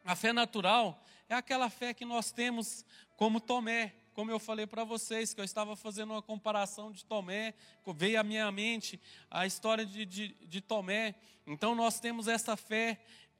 A 0.05 0.15
fé 0.15 0.31
natural 0.31 0.97
é 1.27 1.35
aquela 1.35 1.69
fé 1.69 1.93
que 1.93 2.05
nós 2.05 2.31
temos 2.31 2.85
como 3.17 3.41
Tomé, 3.41 3.93
como 4.13 4.31
eu 4.31 4.39
falei 4.39 4.65
para 4.65 4.85
vocês, 4.85 5.33
que 5.33 5.41
eu 5.41 5.43
estava 5.43 5.75
fazendo 5.75 6.11
uma 6.11 6.21
comparação 6.21 6.89
de 6.89 7.03
Tomé, 7.03 7.53
veio 7.85 8.17
à 8.17 8.23
minha 8.23 8.49
mente 8.49 8.97
a 9.29 9.45
história 9.45 9.85
de, 9.85 10.05
de, 10.05 10.29
de 10.47 10.61
Tomé. 10.61 11.15
Então 11.45 11.75
nós 11.75 11.99
temos 11.99 12.29
essa 12.29 12.55
fé 12.55 12.97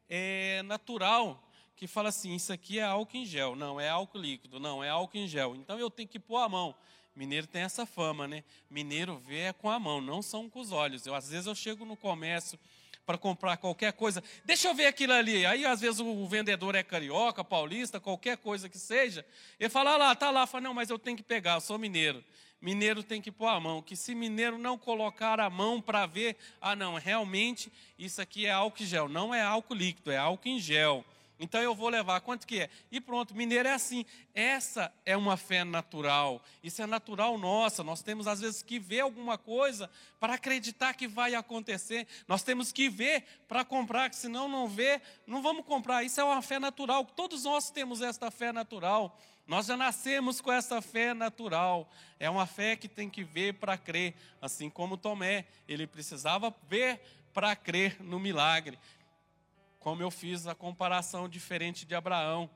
é, 0.10 0.62
natural, 0.64 1.42
que 1.78 1.88
fala 1.88 2.10
assim: 2.10 2.36
isso 2.36 2.52
aqui 2.52 2.78
é 2.78 2.84
álcool 2.84 3.16
em 3.16 3.26
gel, 3.26 3.56
não, 3.56 3.80
é 3.80 3.88
álcool 3.88 4.18
líquido, 4.18 4.60
não, 4.60 4.84
é 4.84 4.90
álcool 4.90 5.18
em 5.18 5.30
gel. 5.30 5.56
Então 5.56 5.80
eu 5.80 5.90
tenho 5.90 6.10
que 6.10 6.20
pôr 6.20 6.40
a 6.40 6.50
mão. 6.50 6.76
Mineiro 7.18 7.48
tem 7.48 7.64
essa 7.64 7.84
fama, 7.84 8.28
né? 8.28 8.44
Mineiro 8.70 9.18
vê 9.18 9.40
é 9.40 9.54
com 9.54 9.72
a 9.72 9.80
mão, 9.80 10.00
não 10.00 10.22
são 10.22 10.48
com 10.48 10.60
os 10.60 10.72
olhos. 10.72 11.04
Eu, 11.08 11.16
às 11.16 11.30
vezes 11.32 11.48
eu 11.48 11.56
chego 11.56 11.84
no 11.84 11.98
comércio 11.98 12.60
para 13.08 13.18
comprar 13.18 13.58
qualquer 13.58 13.92
coisa, 13.94 14.24
deixa 14.46 14.68
eu 14.68 14.76
ver 14.76 14.86
aquilo 14.86 15.14
ali. 15.14 15.44
Aí 15.44 15.66
às 15.66 15.82
vezes 15.82 16.00
o 16.00 16.28
vendedor 16.28 16.76
é 16.76 16.84
carioca, 16.84 17.44
paulista, 17.44 18.00
qualquer 18.00 18.38
coisa 18.38 18.70
que 18.70 18.78
seja. 18.78 19.26
Ele 19.60 19.68
fala, 19.68 19.94
ah 19.94 19.98
lá, 19.98 20.16
tá 20.16 20.30
lá. 20.30 20.46
Fala, 20.46 20.66
não, 20.66 20.76
mas 20.76 20.92
eu 20.92 21.00
tenho 21.00 21.18
que 21.18 21.24
pegar, 21.24 21.56
eu 21.56 21.62
sou 21.62 21.80
mineiro. 21.80 22.24
Mineiro 22.62 23.02
tem 23.02 23.20
que 23.20 23.32
pôr 23.32 23.48
a 23.48 23.60
mão, 23.60 23.82
que 23.82 23.96
se 23.96 24.14
mineiro 24.14 24.60
não 24.60 24.78
colocar 24.78 25.40
a 25.40 25.50
mão 25.50 25.82
para 25.82 26.06
ver, 26.06 26.38
ah 26.62 26.76
não, 26.76 26.96
realmente 26.96 27.72
isso 27.98 28.22
aqui 28.22 28.46
é 28.46 28.52
álcool 28.52 28.84
em 28.84 28.86
gel. 28.86 29.10
Não 29.10 29.34
é 29.34 29.42
álcool 29.42 29.74
líquido, 29.74 30.12
é 30.12 30.18
álcool 30.18 30.50
em 30.50 30.60
gel. 30.60 31.04
Então 31.40 31.62
eu 31.62 31.76
vou 31.76 31.90
levar, 31.90 32.20
quanto 32.22 32.48
que 32.48 32.62
é? 32.62 32.70
E 32.92 33.00
pronto, 33.00 33.36
mineiro 33.36 33.68
é 33.68 33.74
assim. 33.74 34.06
Essa 34.34 34.92
é 35.06 35.16
uma 35.16 35.38
fé 35.38 35.64
natural. 35.64 36.42
Isso 36.64 36.82
é 36.82 36.88
natural 36.88 37.38
nossa. 37.38 37.84
Nós 37.84 38.02
temos 38.02 38.28
às 38.28 38.42
vezes 38.42 38.64
que 38.64 38.80
ver 38.80 39.02
alguma 39.02 39.38
coisa 39.38 39.90
para 40.20 40.34
acreditar 40.34 40.94
que 40.94 41.08
vai 41.08 41.36
acontecer. 41.36 42.08
Nós 42.28 42.42
temos 42.42 42.72
que 42.72 42.90
ver 42.90 43.24
para 43.48 43.64
comprar, 43.64 44.10
que 44.10 44.16
senão 44.16 44.48
não 44.48 44.68
ver, 44.68 45.02
não 45.28 45.42
vamos 45.42 45.66
comprar. 45.66 46.04
Isso 46.04 46.20
é 46.20 46.24
uma 46.24 46.42
fé 46.42 46.58
natural. 46.60 47.06
Todos 47.06 47.44
nós 47.44 47.70
temos 47.70 48.02
esta 48.02 48.32
fé 48.32 48.52
natural. 48.52 49.16
Nós 49.46 49.68
já 49.68 49.78
nascemos 49.78 50.42
com 50.42 50.52
essa 50.52 50.82
fé 50.82 51.14
natural. 51.14 51.90
É 52.20 52.30
uma 52.30 52.46
fé 52.46 52.76
que 52.76 52.88
tem 52.88 53.10
que 53.10 53.24
ver 53.24 53.54
para 53.54 53.78
crer, 53.78 54.14
assim 54.42 54.70
como 54.70 54.98
Tomé, 54.98 55.46
ele 55.68 55.88
precisava 55.88 56.54
ver 56.68 57.00
para 57.34 57.56
crer 57.56 57.98
no 58.02 58.20
milagre 58.20 58.80
como 59.80 60.02
eu 60.02 60.12
fiz 60.12 60.48
a 60.48 60.56
comparação 60.56 61.30
diferente 61.30 61.86
de 61.86 61.96
Abraão. 61.96 62.50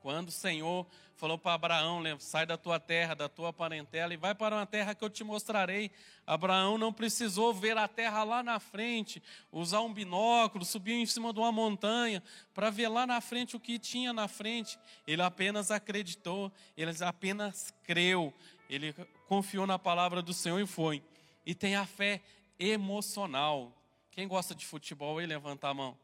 Quando 0.00 0.28
o 0.28 0.32
Senhor 0.32 0.86
falou 1.16 1.36
para 1.36 1.54
Abraão: 1.54 2.02
sai 2.18 2.46
da 2.46 2.56
tua 2.56 2.78
terra, 2.78 3.14
da 3.14 3.28
tua 3.28 3.52
parentela 3.52 4.14
e 4.14 4.16
vai 4.16 4.34
para 4.34 4.56
uma 4.56 4.66
terra 4.66 4.94
que 4.94 5.04
eu 5.04 5.10
te 5.10 5.24
mostrarei. 5.24 5.90
Abraão 6.26 6.78
não 6.78 6.92
precisou 6.92 7.52
ver 7.52 7.76
a 7.76 7.88
terra 7.88 8.22
lá 8.22 8.42
na 8.42 8.60
frente, 8.60 9.22
usar 9.50 9.80
um 9.80 9.92
binóculo, 9.92 10.64
subir 10.64 10.92
em 10.92 11.06
cima 11.06 11.32
de 11.32 11.40
uma 11.40 11.50
montanha 11.50 12.22
para 12.54 12.70
ver 12.70 12.88
lá 12.88 13.06
na 13.06 13.20
frente 13.20 13.56
o 13.56 13.60
que 13.60 13.78
tinha 13.78 14.12
na 14.12 14.28
frente. 14.28 14.78
Ele 15.06 15.22
apenas 15.22 15.70
acreditou, 15.70 16.52
ele 16.76 16.92
apenas 17.04 17.74
creu, 17.82 18.32
ele 18.70 18.94
confiou 19.26 19.66
na 19.66 19.78
palavra 19.78 20.22
do 20.22 20.32
Senhor 20.32 20.60
e 20.60 20.66
foi. 20.66 21.02
E 21.44 21.54
tem 21.54 21.74
a 21.74 21.86
fé 21.86 22.20
emocional. 22.58 23.72
Quem 24.10 24.28
gosta 24.28 24.54
de 24.54 24.66
futebol 24.66 25.18
aí, 25.18 25.26
levanta 25.26 25.68
a 25.68 25.74
mão. 25.74 25.96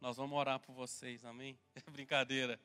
Nós 0.00 0.16
vamos 0.16 0.38
orar 0.38 0.60
por 0.60 0.72
vocês, 0.72 1.24
amém? 1.24 1.58
É 1.74 1.82
brincadeira. 1.90 2.60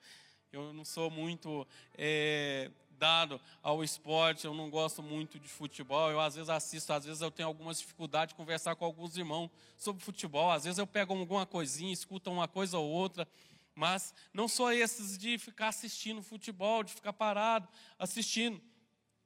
Eu 0.52 0.72
não 0.72 0.86
sou 0.86 1.10
muito 1.10 1.68
é, 1.98 2.70
dado 2.92 3.42
ao 3.64 3.84
esporte, 3.84 4.46
eu 4.46 4.54
não 4.54 4.70
gosto 4.70 5.02
muito 5.02 5.40
de 5.40 5.48
futebol. 5.48 6.12
Eu 6.12 6.20
às 6.20 6.36
vezes 6.36 6.48
assisto, 6.48 6.94
às 6.94 7.06
vezes 7.06 7.22
eu 7.22 7.32
tenho 7.32 7.48
algumas 7.48 7.80
dificuldades 7.80 8.34
de 8.34 8.38
conversar 8.38 8.76
com 8.76 8.86
alguns 8.86 9.18
irmãos 9.18 9.50
sobre 9.76 10.04
futebol. 10.04 10.52
Às 10.52 10.66
vezes 10.66 10.78
eu 10.78 10.86
pego 10.86 11.12
alguma 11.18 11.44
coisinha, 11.44 11.92
escuto 11.92 12.30
uma 12.30 12.48
coisa 12.48 12.78
ou 12.78 12.88
outra. 12.88 13.28
Mas 13.74 14.14
não 14.32 14.48
sou 14.48 14.72
esses 14.72 15.18
de 15.18 15.40
ficar 15.40 15.70
assistindo 15.70 16.22
futebol, 16.22 16.84
de 16.84 16.94
ficar 16.94 17.14
parado 17.14 17.68
assistindo. 17.98 18.62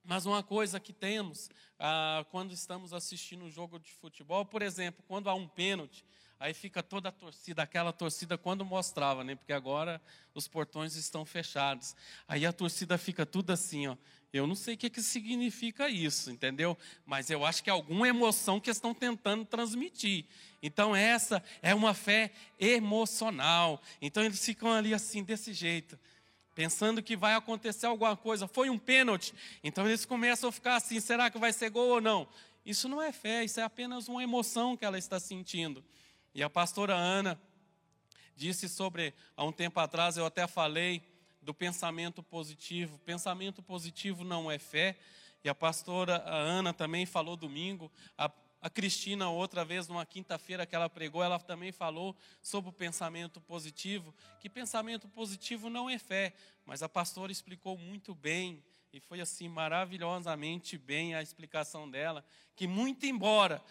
Mas 0.02 0.26
uma 0.26 0.42
coisa 0.42 0.80
que 0.80 0.94
temos 0.94 1.50
ah, 1.78 2.26
quando 2.32 2.54
estamos 2.54 2.94
assistindo 2.94 3.44
um 3.44 3.52
jogo 3.52 3.78
de 3.78 3.92
futebol, 3.92 4.46
por 4.46 4.62
exemplo, 4.62 5.04
quando 5.10 5.30
há 5.30 5.34
um 5.34 5.46
pênalti, 5.46 6.06
Aí 6.40 6.54
fica 6.54 6.84
toda 6.84 7.10
a 7.10 7.12
torcida, 7.12 7.64
aquela 7.64 7.92
torcida 7.92 8.38
quando 8.38 8.64
mostrava, 8.64 9.24
né? 9.24 9.36
Porque 9.36 9.54
agora 9.54 10.02
os 10.36 10.48
portões 10.48 10.96
estão 10.96 11.26
fechados. 11.26 11.96
Aí 12.28 12.46
a 12.46 12.54
torcida 12.54 12.98
fica 12.98 13.26
tudo 13.26 13.52
assim, 13.52 13.88
ó. 13.88 13.98
Eu 14.32 14.46
não 14.46 14.56
sei 14.56 14.76
o 14.76 14.78
que, 14.78 14.90
que 14.90 15.02
significa 15.02 15.90
isso, 15.90 16.30
entendeu? 16.30 16.78
Mas 17.06 17.30
eu 17.30 17.46
acho 17.46 17.64
que 17.64 17.70
é 17.70 17.74
alguma 17.74 18.08
emoção 18.08 18.60
que 18.60 18.70
estão 18.70 18.94
tentando 18.94 19.46
transmitir. 19.46 20.26
Então 20.62 20.96
essa 20.96 21.44
é 21.62 21.74
uma 21.74 21.94
fé 21.94 22.32
emocional. 22.60 23.82
Então 24.02 24.24
eles 24.24 24.44
ficam 24.44 24.72
ali 24.72 24.94
assim, 24.94 25.24
desse 25.24 25.54
jeito 25.54 25.98
pensando 26.54 27.04
que 27.04 27.16
vai 27.16 27.36
acontecer 27.36 27.86
alguma 27.86 28.18
coisa. 28.18 28.48
Foi 28.48 28.68
um 28.68 28.80
pênalti. 28.80 29.32
Então 29.64 29.88
eles 29.88 30.06
começam 30.06 30.50
a 30.50 30.52
ficar 30.52 30.76
assim: 30.78 31.00
será 31.00 31.30
que 31.30 31.38
vai 31.38 31.54
ser 31.54 31.70
gol 31.70 31.88
ou 31.90 32.02
não? 32.02 32.28
Isso 32.66 32.90
não 32.90 33.02
é 33.02 33.12
fé, 33.12 33.46
isso 33.46 33.60
é 33.60 33.64
apenas 33.64 34.08
uma 34.08 34.24
emoção 34.24 34.76
que 34.76 34.84
ela 34.84 34.98
está 34.98 35.20
sentindo. 35.20 35.86
E 36.38 36.44
a 36.44 36.50
pastora 36.52 36.94
Ana 36.94 37.42
disse 38.36 38.70
sobre, 38.70 39.12
há 39.36 39.44
um 39.44 39.52
tempo 39.52 39.80
atrás, 39.80 40.18
eu 40.18 40.26
até 40.28 40.46
falei 40.46 41.02
do 41.42 41.52
pensamento 41.52 42.22
positivo. 42.22 43.00
Pensamento 43.00 43.64
positivo 43.64 44.24
não 44.24 44.52
é 44.52 44.60
fé. 44.60 45.00
E 45.44 45.50
a 45.50 45.56
pastora 45.56 46.24
Ana 46.28 46.72
também 46.72 47.08
falou 47.08 47.36
domingo. 47.36 47.92
A, 48.16 48.30
A 48.62 48.70
Cristina, 48.70 49.30
outra 49.30 49.66
vez, 49.66 49.88
numa 49.88 50.06
quinta-feira 50.06 50.64
que 50.64 50.76
ela 50.76 50.88
pregou, 50.88 51.24
ela 51.24 51.40
também 51.40 51.72
falou 51.72 52.16
sobre 52.40 52.70
o 52.70 52.74
pensamento 52.74 53.42
positivo, 53.42 54.14
que 54.40 54.48
pensamento 54.48 55.08
positivo 55.08 55.72
não 55.72 55.90
é 55.90 55.98
fé, 55.98 56.36
mas 56.66 56.84
a 56.84 56.90
pastora 56.90 57.32
explicou 57.32 57.78
muito 57.78 58.14
bem, 58.14 58.64
e 58.94 59.00
foi 59.00 59.22
assim 59.22 59.48
maravilhosamente 59.50 60.78
bem 60.78 61.16
a 61.16 61.22
explicação 61.22 61.90
dela, 61.90 62.24
que 62.56 62.68
muito 62.68 63.06
embora 63.06 63.62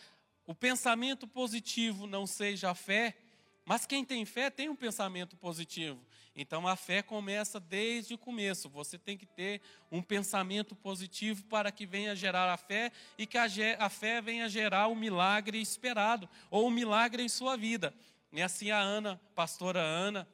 o 0.47 0.55
pensamento 0.55 1.26
positivo 1.26 2.07
não 2.07 2.26
seja 2.26 2.71
a 2.71 2.75
fé, 2.75 3.17
mas 3.65 3.85
quem 3.85 4.05
tem 4.05 4.25
fé 4.25 4.49
tem 4.49 4.69
um 4.69 4.76
pensamento 4.76 5.37
positivo. 5.37 6.00
Então 6.37 6.69
a 6.69 6.76
fé 6.76 7.03
começa 7.03 7.59
desde 7.59 8.15
o 8.15 8.19
começo. 8.19 8.69
Você 8.69 8.97
tem 8.97 9.17
que 9.17 9.26
ter 9.26 9.61
um 9.91 10.00
pensamento 10.00 10.76
positivo 10.76 11.43
para 11.47 11.73
que 11.73 11.85
venha 11.85 12.15
gerar 12.15 12.53
a 12.53 12.57
fé 12.57 12.93
e 13.19 13.26
que 13.26 13.37
a, 13.37 13.88
fé 13.88 14.21
venha 14.21 14.49
gerar 14.49 14.87
o 14.87 14.95
milagre 14.95 15.61
esperado 15.61 16.29
ou 16.49 16.69
o 16.69 16.71
milagre 16.71 17.25
em 17.25 17.29
sua 17.29 17.57
vida. 17.57 17.93
E 18.33 18.41
assim 18.41 18.71
a 18.71 18.79
Ana, 18.79 19.21
pastora 19.35 19.81
Ana, 19.81 20.29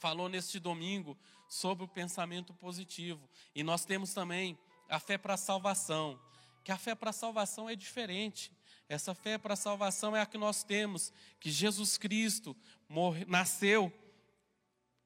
falou 0.00 0.28
neste 0.28 0.58
domingo 0.58 1.16
sobre 1.48 1.84
o 1.84 1.88
pensamento 1.88 2.54
positivo. 2.54 3.28
E 3.54 3.62
nós 3.62 3.84
temos 3.84 4.12
também 4.14 4.58
a 4.88 4.98
fé 4.98 5.18
para 5.18 5.34
a 5.34 5.36
salvação. 5.36 6.18
Que 6.64 6.72
a 6.72 6.78
fé 6.78 6.94
para 6.94 7.10
a 7.10 7.12
salvação 7.12 7.68
é 7.68 7.76
diferente. 7.76 8.50
Essa 8.90 9.14
fé 9.14 9.38
para 9.38 9.54
a 9.54 9.56
salvação 9.56 10.16
é 10.16 10.20
a 10.20 10.26
que 10.26 10.36
nós 10.36 10.64
temos, 10.64 11.12
que 11.38 11.48
Jesus 11.48 11.96
Cristo 11.96 12.56
morre, 12.88 13.24
nasceu, 13.24 13.92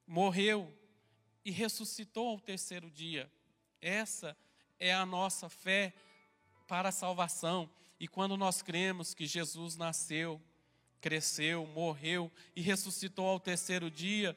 morreu 0.06 0.74
e 1.44 1.50
ressuscitou 1.50 2.28
ao 2.28 2.40
terceiro 2.40 2.90
dia. 2.90 3.30
Essa 3.82 4.34
é 4.80 4.94
a 4.94 5.04
nossa 5.04 5.50
fé 5.50 5.92
para 6.66 6.88
a 6.88 6.92
salvação. 6.92 7.68
E 8.00 8.08
quando 8.08 8.38
nós 8.38 8.62
cremos 8.62 9.12
que 9.12 9.26
Jesus 9.26 9.76
nasceu, 9.76 10.40
cresceu, 10.98 11.66
morreu 11.66 12.32
e 12.56 12.62
ressuscitou 12.62 13.26
ao 13.26 13.38
terceiro 13.38 13.90
dia, 13.90 14.34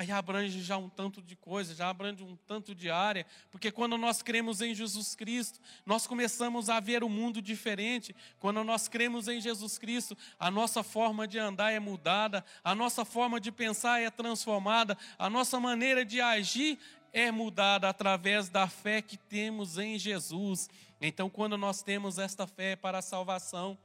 Aí 0.00 0.12
abrange 0.12 0.62
já 0.62 0.76
um 0.76 0.88
tanto 0.88 1.20
de 1.20 1.34
coisa, 1.34 1.74
já 1.74 1.90
abrange 1.90 2.22
um 2.22 2.36
tanto 2.46 2.72
de 2.72 2.88
área, 2.88 3.26
porque 3.50 3.72
quando 3.72 3.98
nós 3.98 4.22
cremos 4.22 4.60
em 4.60 4.72
Jesus 4.72 5.16
Cristo, 5.16 5.58
nós 5.84 6.06
começamos 6.06 6.70
a 6.70 6.78
ver 6.78 7.02
o 7.02 7.08
mundo 7.08 7.42
diferente. 7.42 8.14
Quando 8.38 8.62
nós 8.62 8.86
cremos 8.86 9.26
em 9.26 9.40
Jesus 9.40 9.76
Cristo, 9.76 10.16
a 10.38 10.52
nossa 10.52 10.84
forma 10.84 11.26
de 11.26 11.36
andar 11.36 11.72
é 11.72 11.80
mudada, 11.80 12.44
a 12.62 12.76
nossa 12.76 13.04
forma 13.04 13.40
de 13.40 13.50
pensar 13.50 14.00
é 14.00 14.08
transformada, 14.08 14.96
a 15.18 15.28
nossa 15.28 15.58
maneira 15.58 16.04
de 16.04 16.20
agir 16.20 16.78
é 17.12 17.32
mudada 17.32 17.88
através 17.88 18.48
da 18.48 18.68
fé 18.68 19.02
que 19.02 19.16
temos 19.16 19.78
em 19.78 19.98
Jesus. 19.98 20.70
Então, 21.00 21.28
quando 21.28 21.58
nós 21.58 21.82
temos 21.82 22.18
esta 22.18 22.46
fé 22.46 22.76
para 22.76 22.98
a 22.98 23.02
salvação, 23.02 23.76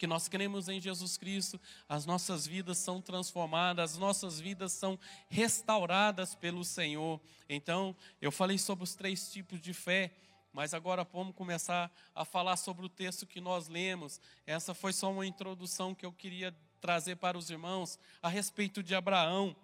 que 0.00 0.06
nós 0.06 0.28
cremos 0.28 0.66
em 0.66 0.80
Jesus 0.80 1.18
Cristo, 1.18 1.60
as 1.86 2.06
nossas 2.06 2.46
vidas 2.46 2.78
são 2.78 3.02
transformadas, 3.02 3.92
as 3.92 3.98
nossas 3.98 4.40
vidas 4.40 4.72
são 4.72 4.98
restauradas 5.28 6.34
pelo 6.34 6.64
Senhor. 6.64 7.20
Então, 7.46 7.94
eu 8.18 8.32
falei 8.32 8.56
sobre 8.56 8.82
os 8.82 8.94
três 8.94 9.30
tipos 9.30 9.60
de 9.60 9.74
fé, 9.74 10.10
mas 10.54 10.72
agora 10.72 11.04
vamos 11.04 11.34
começar 11.36 11.92
a 12.14 12.24
falar 12.24 12.56
sobre 12.56 12.86
o 12.86 12.88
texto 12.88 13.26
que 13.26 13.42
nós 13.42 13.68
lemos. 13.68 14.18
Essa 14.46 14.72
foi 14.72 14.94
só 14.94 15.12
uma 15.12 15.26
introdução 15.26 15.94
que 15.94 16.06
eu 16.06 16.12
queria 16.14 16.56
trazer 16.80 17.16
para 17.16 17.36
os 17.36 17.50
irmãos 17.50 17.98
a 18.22 18.28
respeito 18.30 18.82
de 18.82 18.94
Abraão. 18.94 19.54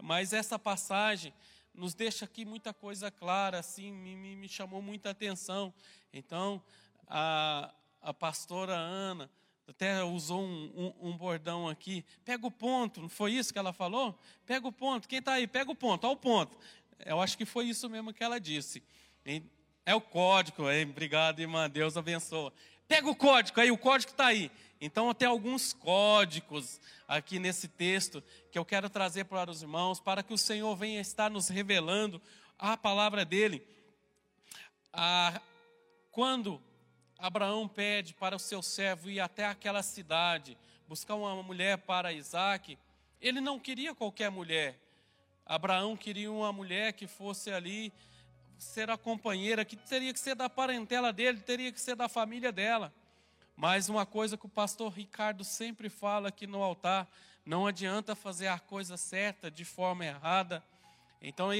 Mas 0.00 0.32
essa 0.32 0.56
passagem 0.56 1.34
nos 1.74 1.94
deixa 1.94 2.26
aqui 2.26 2.44
muita 2.44 2.72
coisa 2.72 3.10
clara, 3.10 3.58
assim, 3.58 3.90
me, 3.90 4.14
me 4.14 4.48
chamou 4.48 4.80
muita 4.80 5.10
atenção. 5.10 5.74
Então, 6.12 6.62
a, 7.08 7.74
a 8.02 8.12
pastora 8.12 8.74
Ana 8.74 9.30
até 9.66 10.02
usou 10.02 10.42
um, 10.42 10.94
um, 11.00 11.08
um, 11.08 11.16
bordão 11.16 11.68
aqui. 11.68 12.04
Pega 12.24 12.46
o 12.46 12.50
ponto, 12.50 13.00
não 13.00 13.08
foi 13.08 13.32
isso 13.32 13.52
que 13.52 13.58
ela 13.58 13.72
falou? 13.72 14.18
Pega 14.44 14.66
o 14.66 14.72
ponto. 14.72 15.08
Quem 15.08 15.20
está 15.20 15.34
aí? 15.34 15.46
Pega 15.46 15.70
o 15.70 15.74
ponto, 15.74 16.04
olha 16.04 16.14
o 16.14 16.16
ponto. 16.16 16.56
Eu 17.04 17.20
acho 17.20 17.38
que 17.38 17.44
foi 17.44 17.66
isso 17.66 17.88
mesmo 17.88 18.12
que 18.12 18.22
ela 18.22 18.38
disse. 18.38 18.82
É 19.86 19.94
o 19.94 20.00
código, 20.00 20.70
hein? 20.70 20.88
obrigado, 20.90 21.40
irmã, 21.40 21.70
Deus 21.70 21.96
abençoa. 21.96 22.52
Pega 22.86 23.08
o 23.08 23.16
código 23.16 23.60
aí, 23.60 23.70
o 23.70 23.78
código 23.78 24.10
está 24.10 24.26
aí. 24.26 24.50
Então, 24.80 25.14
tem 25.14 25.28
alguns 25.28 25.72
códigos 25.72 26.80
aqui 27.06 27.38
nesse 27.38 27.68
texto 27.68 28.22
que 28.50 28.58
eu 28.58 28.64
quero 28.64 28.90
trazer 28.90 29.24
para 29.24 29.50
os 29.50 29.62
irmãos, 29.62 30.00
para 30.00 30.22
que 30.22 30.34
o 30.34 30.38
Senhor 30.38 30.74
venha 30.74 31.00
estar 31.00 31.30
nos 31.30 31.48
revelando 31.48 32.20
a 32.58 32.76
palavra 32.76 33.24
dele. 33.24 33.64
Ah, 34.92 35.40
quando 36.10 36.60
Abraão 37.22 37.68
pede 37.68 38.14
para 38.14 38.34
o 38.34 38.38
seu 38.40 38.60
servo 38.60 39.08
ir 39.08 39.20
até 39.20 39.46
aquela 39.46 39.80
cidade, 39.80 40.58
buscar 40.88 41.14
uma 41.14 41.40
mulher 41.40 41.78
para 41.78 42.12
Isaac. 42.12 42.76
Ele 43.20 43.40
não 43.40 43.60
queria 43.60 43.94
qualquer 43.94 44.28
mulher. 44.28 44.76
Abraão 45.46 45.96
queria 45.96 46.32
uma 46.32 46.52
mulher 46.52 46.92
que 46.94 47.06
fosse 47.06 47.52
ali 47.52 47.92
ser 48.58 48.90
a 48.90 48.98
companheira, 48.98 49.64
que 49.64 49.76
teria 49.76 50.12
que 50.12 50.18
ser 50.18 50.34
da 50.34 50.50
parentela 50.50 51.12
dele, 51.12 51.38
teria 51.38 51.70
que 51.70 51.80
ser 51.80 51.94
da 51.94 52.08
família 52.08 52.50
dela. 52.50 52.92
Mas 53.56 53.88
uma 53.88 54.04
coisa 54.04 54.36
que 54.36 54.46
o 54.46 54.48
pastor 54.48 54.92
Ricardo 54.92 55.44
sempre 55.44 55.88
fala 55.88 56.28
aqui 56.28 56.48
no 56.48 56.60
altar: 56.60 57.08
não 57.46 57.68
adianta 57.68 58.16
fazer 58.16 58.48
a 58.48 58.58
coisa 58.58 58.96
certa 58.96 59.48
de 59.48 59.64
forma 59.64 60.04
errada. 60.04 60.60
Então, 61.20 61.50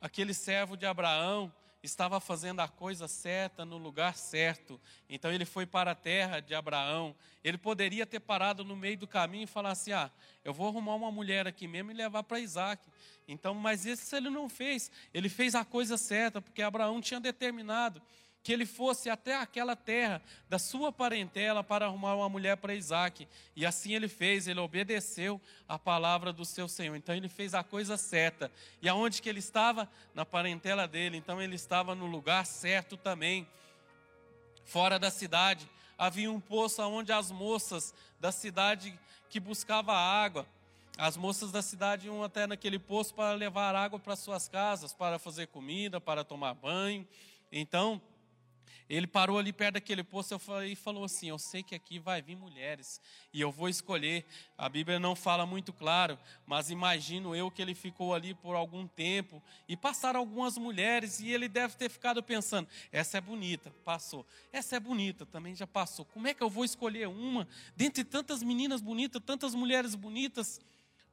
aquele 0.00 0.32
servo 0.32 0.74
de 0.74 0.86
Abraão, 0.86 1.52
estava 1.86 2.20
fazendo 2.20 2.60
a 2.60 2.68
coisa 2.68 3.08
certa 3.08 3.64
no 3.64 3.78
lugar 3.78 4.16
certo. 4.16 4.80
Então 5.08 5.32
ele 5.32 5.44
foi 5.44 5.64
para 5.64 5.92
a 5.92 5.94
terra 5.94 6.40
de 6.40 6.54
Abraão. 6.54 7.14
Ele 7.42 7.56
poderia 7.56 8.04
ter 8.04 8.20
parado 8.20 8.64
no 8.64 8.76
meio 8.76 8.98
do 8.98 9.06
caminho 9.06 9.44
e 9.44 9.46
falar 9.46 9.70
assim: 9.70 9.92
"Ah, 9.92 10.10
eu 10.44 10.52
vou 10.52 10.68
arrumar 10.68 10.94
uma 10.94 11.10
mulher 11.10 11.46
aqui 11.46 11.66
mesmo 11.66 11.90
e 11.90 11.94
levar 11.94 12.22
para 12.22 12.40
Isaac". 12.40 12.86
Então, 13.26 13.54
mas 13.54 13.86
isso 13.86 14.14
ele 14.14 14.28
não 14.28 14.48
fez. 14.48 14.90
Ele 15.14 15.28
fez 15.28 15.54
a 15.54 15.64
coisa 15.64 15.96
certa, 15.96 16.42
porque 16.42 16.62
Abraão 16.62 17.00
tinha 17.00 17.18
determinado 17.20 18.02
que 18.46 18.52
ele 18.52 18.64
fosse 18.64 19.10
até 19.10 19.34
aquela 19.34 19.74
terra 19.74 20.22
da 20.48 20.56
sua 20.56 20.92
parentela 20.92 21.64
para 21.64 21.86
arrumar 21.86 22.14
uma 22.14 22.28
mulher 22.28 22.56
para 22.56 22.76
Isaac. 22.76 23.26
E 23.56 23.66
assim 23.66 23.92
ele 23.92 24.06
fez, 24.06 24.46
ele 24.46 24.60
obedeceu 24.60 25.40
a 25.68 25.76
palavra 25.76 26.32
do 26.32 26.44
seu 26.44 26.68
Senhor. 26.68 26.94
Então 26.94 27.12
ele 27.12 27.28
fez 27.28 27.54
a 27.54 27.64
coisa 27.64 27.96
certa. 27.96 28.48
E 28.80 28.88
aonde 28.88 29.20
que 29.20 29.28
ele 29.28 29.40
estava? 29.40 29.90
Na 30.14 30.24
parentela 30.24 30.86
dele. 30.86 31.16
Então 31.16 31.42
ele 31.42 31.56
estava 31.56 31.92
no 31.96 32.06
lugar 32.06 32.46
certo 32.46 32.96
também. 32.96 33.48
Fora 34.64 34.96
da 34.96 35.10
cidade, 35.10 35.68
havia 35.98 36.30
um 36.30 36.38
poço 36.38 36.80
onde 36.82 37.10
as 37.10 37.32
moças 37.32 37.92
da 38.20 38.30
cidade 38.30 38.96
que 39.28 39.40
buscava 39.40 39.92
água, 39.92 40.46
as 40.96 41.16
moças 41.16 41.50
da 41.50 41.62
cidade 41.62 42.06
iam 42.06 42.22
até 42.22 42.46
naquele 42.46 42.78
poço 42.78 43.12
para 43.12 43.34
levar 43.34 43.74
água 43.74 43.98
para 43.98 44.14
suas 44.14 44.46
casas, 44.48 44.92
para 44.92 45.18
fazer 45.18 45.48
comida, 45.48 46.00
para 46.00 46.22
tomar 46.22 46.54
banho. 46.54 47.04
Então, 47.50 48.00
ele 48.88 49.06
parou 49.06 49.38
ali 49.38 49.52
perto 49.52 49.74
daquele 49.74 50.04
poço 50.04 50.38
e 50.64 50.76
falou 50.76 51.04
assim: 51.04 51.28
Eu 51.28 51.38
sei 51.38 51.62
que 51.62 51.74
aqui 51.74 51.98
vai 51.98 52.22
vir 52.22 52.36
mulheres 52.36 53.00
e 53.32 53.40
eu 53.40 53.50
vou 53.50 53.68
escolher. 53.68 54.24
A 54.56 54.68
Bíblia 54.68 54.98
não 54.98 55.16
fala 55.16 55.44
muito 55.44 55.72
claro, 55.72 56.18
mas 56.46 56.70
imagino 56.70 57.34
eu 57.34 57.50
que 57.50 57.60
ele 57.60 57.74
ficou 57.74 58.14
ali 58.14 58.34
por 58.34 58.54
algum 58.54 58.86
tempo 58.86 59.42
e 59.68 59.76
passaram 59.76 60.20
algumas 60.20 60.56
mulheres 60.56 61.20
e 61.20 61.30
ele 61.30 61.48
deve 61.48 61.76
ter 61.76 61.88
ficado 61.88 62.22
pensando: 62.22 62.68
Essa 62.92 63.18
é 63.18 63.20
bonita, 63.20 63.70
passou. 63.84 64.26
Essa 64.52 64.76
é 64.76 64.80
bonita, 64.80 65.26
também 65.26 65.54
já 65.54 65.66
passou. 65.66 66.04
Como 66.04 66.26
é 66.26 66.34
que 66.34 66.42
eu 66.42 66.50
vou 66.50 66.64
escolher 66.64 67.08
uma 67.08 67.48
dentre 67.74 68.04
tantas 68.04 68.42
meninas 68.42 68.80
bonitas, 68.80 69.22
tantas 69.24 69.54
mulheres 69.54 69.94
bonitas? 69.94 70.60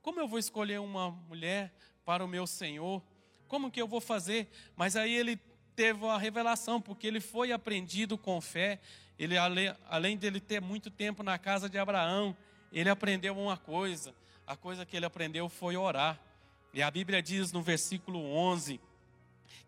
Como 0.01 0.19
eu 0.19 0.27
vou 0.27 0.37
escolher 0.37 0.79
uma 0.79 1.11
mulher 1.11 1.73
para 2.05 2.23
o 2.23 2.27
meu 2.27 2.45
Senhor? 2.45 3.01
Como 3.47 3.71
que 3.71 3.81
eu 3.81 3.87
vou 3.87 4.01
fazer? 4.01 4.49
Mas 4.75 4.95
aí 4.95 5.13
ele 5.13 5.39
teve 5.75 6.03
uma 6.03 6.17
revelação, 6.17 6.81
porque 6.81 7.07
ele 7.07 7.19
foi 7.19 7.51
aprendido 7.51 8.17
com 8.17 8.39
fé. 8.41 8.79
Ele, 9.17 9.36
além 9.89 10.17
dele 10.17 10.39
ter 10.39 10.62
muito 10.62 10.89
tempo 10.89 11.23
na 11.23 11.38
casa 11.38 11.69
de 11.69 11.77
Abraão, 11.77 12.36
ele 12.71 12.89
aprendeu 12.89 13.38
uma 13.38 13.57
coisa. 13.57 14.13
A 14.45 14.55
coisa 14.55 14.86
que 14.86 14.97
ele 14.97 15.05
aprendeu 15.05 15.47
foi 15.49 15.77
orar. 15.77 16.19
E 16.73 16.81
a 16.81 16.89
Bíblia 16.89 17.21
diz 17.21 17.51
no 17.51 17.62
versículo 17.62 18.19
11 18.19 18.79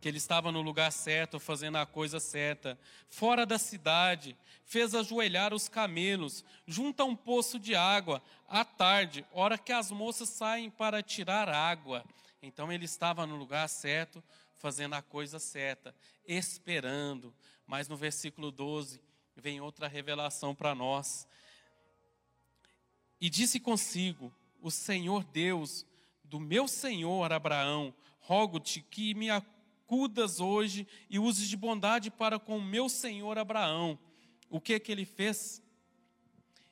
que 0.01 0.09
ele 0.09 0.17
estava 0.17 0.51
no 0.51 0.61
lugar 0.61 0.91
certo, 0.91 1.39
fazendo 1.39 1.77
a 1.77 1.85
coisa 1.85 2.19
certa. 2.19 2.77
Fora 3.09 3.45
da 3.45 3.57
cidade, 3.57 4.35
fez 4.63 4.93
ajoelhar 4.93 5.53
os 5.53 5.67
camelos, 5.67 6.43
junto 6.67 7.01
a 7.01 7.05
um 7.05 7.15
poço 7.15 7.59
de 7.59 7.75
água, 7.75 8.21
à 8.47 8.63
tarde, 8.63 9.25
hora 9.31 9.57
que 9.57 9.71
as 9.71 9.91
moças 9.91 10.29
saem 10.29 10.69
para 10.69 11.01
tirar 11.01 11.49
água. 11.49 12.03
Então 12.41 12.71
ele 12.71 12.85
estava 12.85 13.25
no 13.25 13.35
lugar 13.35 13.67
certo, 13.67 14.23
fazendo 14.65 14.95
a 14.95 15.01
coisa 15.03 15.37
certa, 15.37 15.93
esperando. 16.27 17.31
Mas 17.67 17.87
no 17.87 17.95
versículo 17.95 18.49
12 18.49 18.99
vem 19.35 19.61
outra 19.61 19.87
revelação 19.87 20.55
para 20.55 20.73
nós. 20.73 21.27
E 23.21 23.29
disse 23.29 23.59
consigo: 23.59 24.33
O 24.59 24.71
Senhor 24.71 25.23
Deus 25.23 25.85
do 26.23 26.39
meu 26.39 26.67
senhor 26.67 27.31
Abraão, 27.31 27.93
rogo-te 28.21 28.81
que 28.81 29.13
me 29.13 29.29
acudas 29.29 30.39
hoje 30.39 30.87
e 31.11 31.19
uses 31.19 31.47
de 31.47 31.55
bondade 31.55 32.09
para 32.09 32.39
com 32.39 32.57
o 32.57 32.63
meu 32.63 32.89
senhor 32.89 33.37
Abraão. 33.37 33.99
o 34.49 34.59
que 34.59 34.79
que 34.79 34.91
ele 34.91 35.05
fez? 35.05 35.61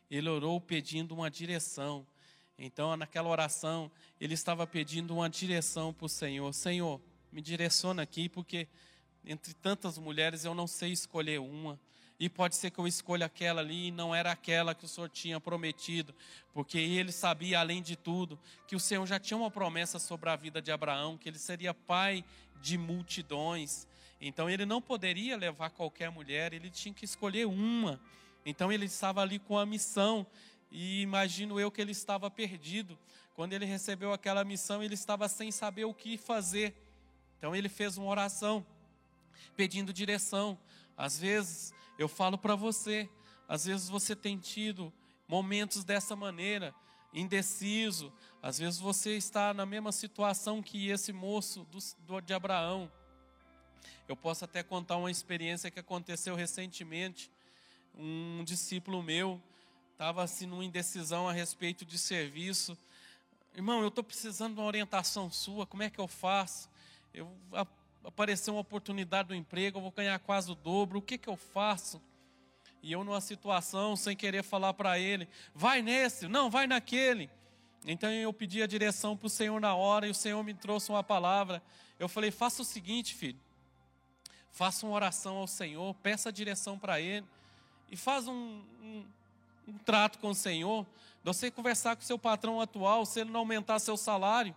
Ele 0.09 0.29
orou 0.29 0.59
pedindo 0.59 1.13
uma 1.13 1.29
direção. 1.29 2.07
Então, 2.57 2.97
naquela 2.97 3.29
oração, 3.29 3.91
ele 4.19 4.33
estava 4.33 4.65
pedindo 4.65 5.13
uma 5.13 5.29
direção 5.29 5.93
para 5.93 6.05
o 6.05 6.09
Senhor. 6.09 6.51
Senhor, 6.53 6.99
me 7.33 7.41
direciona 7.41 8.03
aqui, 8.03 8.29
porque 8.29 8.67
entre 9.25 9.53
tantas 9.55 9.97
mulheres 9.97 10.45
eu 10.45 10.53
não 10.53 10.67
sei 10.67 10.91
escolher 10.91 11.39
uma. 11.39 11.79
E 12.19 12.29
pode 12.29 12.55
ser 12.55 12.69
que 12.69 12.77
eu 12.79 12.87
escolha 12.87 13.25
aquela 13.25 13.59
ali 13.59 13.87
e 13.87 13.91
não 13.91 14.13
era 14.13 14.31
aquela 14.31 14.75
que 14.75 14.85
o 14.85 14.87
Senhor 14.87 15.09
tinha 15.09 15.39
prometido, 15.39 16.13
porque 16.53 16.77
ele 16.77 17.11
sabia, 17.11 17.59
além 17.59 17.81
de 17.81 17.95
tudo, 17.95 18.39
que 18.67 18.75
o 18.75 18.79
Senhor 18.79 19.05
já 19.07 19.19
tinha 19.19 19.35
uma 19.35 19.49
promessa 19.49 19.97
sobre 19.97 20.29
a 20.29 20.35
vida 20.35 20.61
de 20.61 20.71
Abraão, 20.71 21.17
que 21.17 21.27
ele 21.27 21.39
seria 21.39 21.73
pai 21.73 22.23
de 22.61 22.77
multidões. 22.77 23.87
Então 24.21 24.47
ele 24.47 24.65
não 24.65 24.81
poderia 24.81 25.35
levar 25.35 25.71
qualquer 25.71 26.11
mulher, 26.11 26.53
ele 26.53 26.69
tinha 26.69 26.93
que 26.93 27.03
escolher 27.03 27.47
uma. 27.47 27.99
Então 28.45 28.71
ele 28.71 28.85
estava 28.85 29.21
ali 29.21 29.39
com 29.39 29.57
a 29.57 29.65
missão, 29.65 30.25
e 30.71 31.01
imagino 31.01 31.59
eu 31.59 31.71
que 31.71 31.81
ele 31.81 31.91
estava 31.91 32.29
perdido. 32.29 32.97
Quando 33.33 33.53
ele 33.53 33.65
recebeu 33.65 34.13
aquela 34.13 34.43
missão, 34.43 34.83
ele 34.83 34.93
estava 34.93 35.27
sem 35.27 35.51
saber 35.51 35.85
o 35.85 35.93
que 35.93 36.17
fazer. 36.17 36.75
Então 37.43 37.53
ele 37.53 37.67
fez 37.67 37.97
uma 37.97 38.07
oração, 38.07 38.65
pedindo 39.53 39.91
direção. 39.91 40.57
Às 40.95 41.19
vezes 41.19 41.73
eu 41.99 42.07
falo 42.07 42.37
para 42.37 42.55
você, 42.55 43.09
às 43.49 43.65
vezes 43.65 43.89
você 43.89 44.15
tem 44.15 44.37
tido 44.37 44.93
momentos 45.27 45.83
dessa 45.83 46.15
maneira, 46.15 46.73
indeciso, 47.13 48.13
às 48.41 48.59
vezes 48.59 48.79
você 48.79 49.17
está 49.17 49.53
na 49.53 49.65
mesma 49.65 49.91
situação 49.91 50.63
que 50.63 50.87
esse 50.87 51.11
moço 51.11 51.65
do, 51.65 51.79
do, 52.07 52.21
de 52.21 52.33
Abraão. 52.33 52.89
Eu 54.07 54.15
posso 54.15 54.45
até 54.45 54.63
contar 54.63 54.95
uma 54.95 55.11
experiência 55.11 55.69
que 55.69 55.81
aconteceu 55.81 56.35
recentemente. 56.35 57.29
Um 57.93 58.41
discípulo 58.45 59.03
meu 59.03 59.41
estava 59.91 60.23
assim 60.23 60.45
numa 60.45 60.63
indecisão 60.63 61.27
a 61.27 61.33
respeito 61.33 61.83
de 61.83 61.97
serviço. 61.97 62.77
Irmão, 63.53 63.81
eu 63.81 63.89
estou 63.89 64.01
precisando 64.01 64.53
de 64.53 64.61
uma 64.61 64.67
orientação 64.67 65.29
sua, 65.29 65.67
como 65.67 65.83
é 65.83 65.89
que 65.89 65.99
eu 65.99 66.07
faço? 66.07 66.71
Eu 67.13 67.31
apareceu 68.03 68.55
uma 68.55 68.61
oportunidade 68.61 69.29
do 69.29 69.35
emprego, 69.35 69.77
eu 69.77 69.81
vou 69.81 69.91
ganhar 69.91 70.17
quase 70.19 70.51
o 70.51 70.55
dobro, 70.55 70.99
o 70.99 71.01
que, 71.01 71.17
que 71.17 71.29
eu 71.29 71.37
faço? 71.37 72.01
E 72.81 72.91
eu, 72.91 73.03
numa 73.03 73.21
situação, 73.21 73.95
sem 73.95 74.15
querer 74.15 74.43
falar 74.43 74.73
para 74.73 74.99
ele, 74.99 75.29
vai 75.55 75.81
nesse, 75.81 76.27
não, 76.27 76.49
vai 76.49 76.67
naquele. 76.67 77.29
Então 77.85 78.11
eu 78.11 78.31
pedi 78.33 78.61
a 78.61 78.67
direção 78.67 79.15
para 79.15 79.27
o 79.27 79.29
Senhor 79.29 79.59
na 79.59 79.75
hora 79.75 80.07
e 80.07 80.09
o 80.09 80.15
Senhor 80.15 80.43
me 80.43 80.53
trouxe 80.53 80.89
uma 80.89 81.03
palavra. 81.03 81.61
Eu 81.99 82.09
falei: 82.09 82.31
faça 82.31 82.61
o 82.61 82.65
seguinte, 82.65 83.13
filho, 83.13 83.39
faça 84.51 84.85
uma 84.85 84.95
oração 84.95 85.37
ao 85.37 85.47
Senhor, 85.47 85.93
peça 85.95 86.29
a 86.29 86.31
direção 86.31 86.77
para 86.77 86.99
Ele 86.99 87.25
e 87.89 87.95
faz 87.95 88.27
um, 88.27 88.63
um, 88.81 89.05
um 89.67 89.77
trato 89.77 90.19
com 90.19 90.29
o 90.29 90.35
Senhor. 90.35 90.85
Você 91.23 91.49
conversar 91.49 91.95
com 91.95 92.01
o 92.01 92.05
seu 92.05 92.19
patrão 92.19 92.59
atual, 92.59 93.05
se 93.05 93.21
ele 93.21 93.31
não 93.31 93.41
aumentar 93.41 93.79
seu 93.79 93.95
salário, 93.95 94.53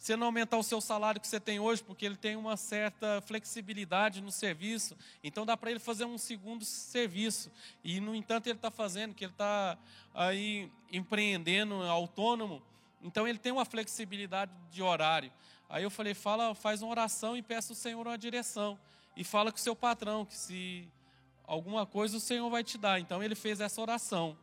você 0.00 0.16
não 0.16 0.28
aumentar 0.28 0.56
o 0.56 0.62
seu 0.62 0.80
salário 0.80 1.20
que 1.20 1.28
você 1.28 1.38
tem 1.38 1.60
hoje, 1.60 1.82
porque 1.84 2.06
ele 2.06 2.16
tem 2.16 2.34
uma 2.34 2.56
certa 2.56 3.20
flexibilidade 3.20 4.22
no 4.22 4.32
serviço, 4.32 4.96
então 5.22 5.44
dá 5.44 5.58
para 5.58 5.70
ele 5.70 5.78
fazer 5.78 6.06
um 6.06 6.16
segundo 6.16 6.64
serviço. 6.64 7.52
E, 7.84 8.00
no 8.00 8.14
entanto, 8.14 8.46
ele 8.46 8.56
está 8.56 8.70
fazendo, 8.70 9.14
que 9.14 9.26
ele 9.26 9.32
está 9.32 9.76
aí 10.14 10.72
empreendendo, 10.90 11.74
autônomo, 11.82 12.62
então 13.02 13.28
ele 13.28 13.36
tem 13.36 13.52
uma 13.52 13.66
flexibilidade 13.66 14.50
de 14.70 14.82
horário. 14.82 15.30
Aí 15.68 15.82
eu 15.82 15.90
falei, 15.90 16.14
fala, 16.14 16.54
faz 16.54 16.80
uma 16.80 16.90
oração 16.90 17.36
e 17.36 17.42
peça 17.42 17.72
ao 17.72 17.76
Senhor 17.76 18.06
uma 18.06 18.16
direção. 18.16 18.78
E 19.14 19.22
fala 19.22 19.52
com 19.52 19.58
o 19.58 19.60
seu 19.60 19.76
patrão, 19.76 20.24
que 20.24 20.34
se 20.34 20.88
alguma 21.44 21.84
coisa 21.84 22.16
o 22.16 22.20
Senhor 22.20 22.48
vai 22.48 22.64
te 22.64 22.78
dar. 22.78 22.98
Então 22.98 23.22
ele 23.22 23.34
fez 23.34 23.60
essa 23.60 23.78
oração. 23.78 24.34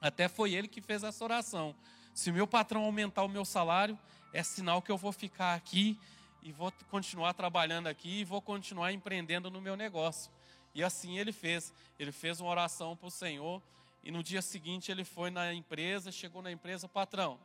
Até 0.00 0.26
foi 0.26 0.54
ele 0.54 0.68
que 0.68 0.80
fez 0.80 1.02
essa 1.02 1.22
oração. 1.22 1.74
Se 2.14 2.30
o 2.30 2.32
meu 2.32 2.46
patrão 2.46 2.84
aumentar 2.84 3.24
o 3.24 3.28
meu 3.28 3.44
salário, 3.44 3.98
é 4.36 4.42
sinal 4.42 4.82
que 4.82 4.92
eu 4.92 4.98
vou 4.98 5.12
ficar 5.12 5.54
aqui 5.54 5.98
e 6.42 6.52
vou 6.52 6.70
continuar 6.90 7.32
trabalhando 7.32 7.86
aqui 7.86 8.20
e 8.20 8.24
vou 8.24 8.42
continuar 8.42 8.92
empreendendo 8.92 9.50
no 9.50 9.60
meu 9.62 9.76
negócio. 9.76 10.30
E 10.74 10.84
assim 10.84 11.18
ele 11.18 11.32
fez. 11.32 11.72
Ele 11.98 12.12
fez 12.12 12.38
uma 12.38 12.50
oração 12.50 12.94
para 12.94 13.08
o 13.08 13.10
Senhor 13.10 13.62
e 14.04 14.10
no 14.10 14.22
dia 14.22 14.42
seguinte 14.42 14.92
ele 14.92 15.04
foi 15.04 15.30
na 15.30 15.54
empresa, 15.54 16.12
chegou 16.12 16.42
na 16.42 16.52
empresa, 16.52 16.86
patrão, 16.86 17.40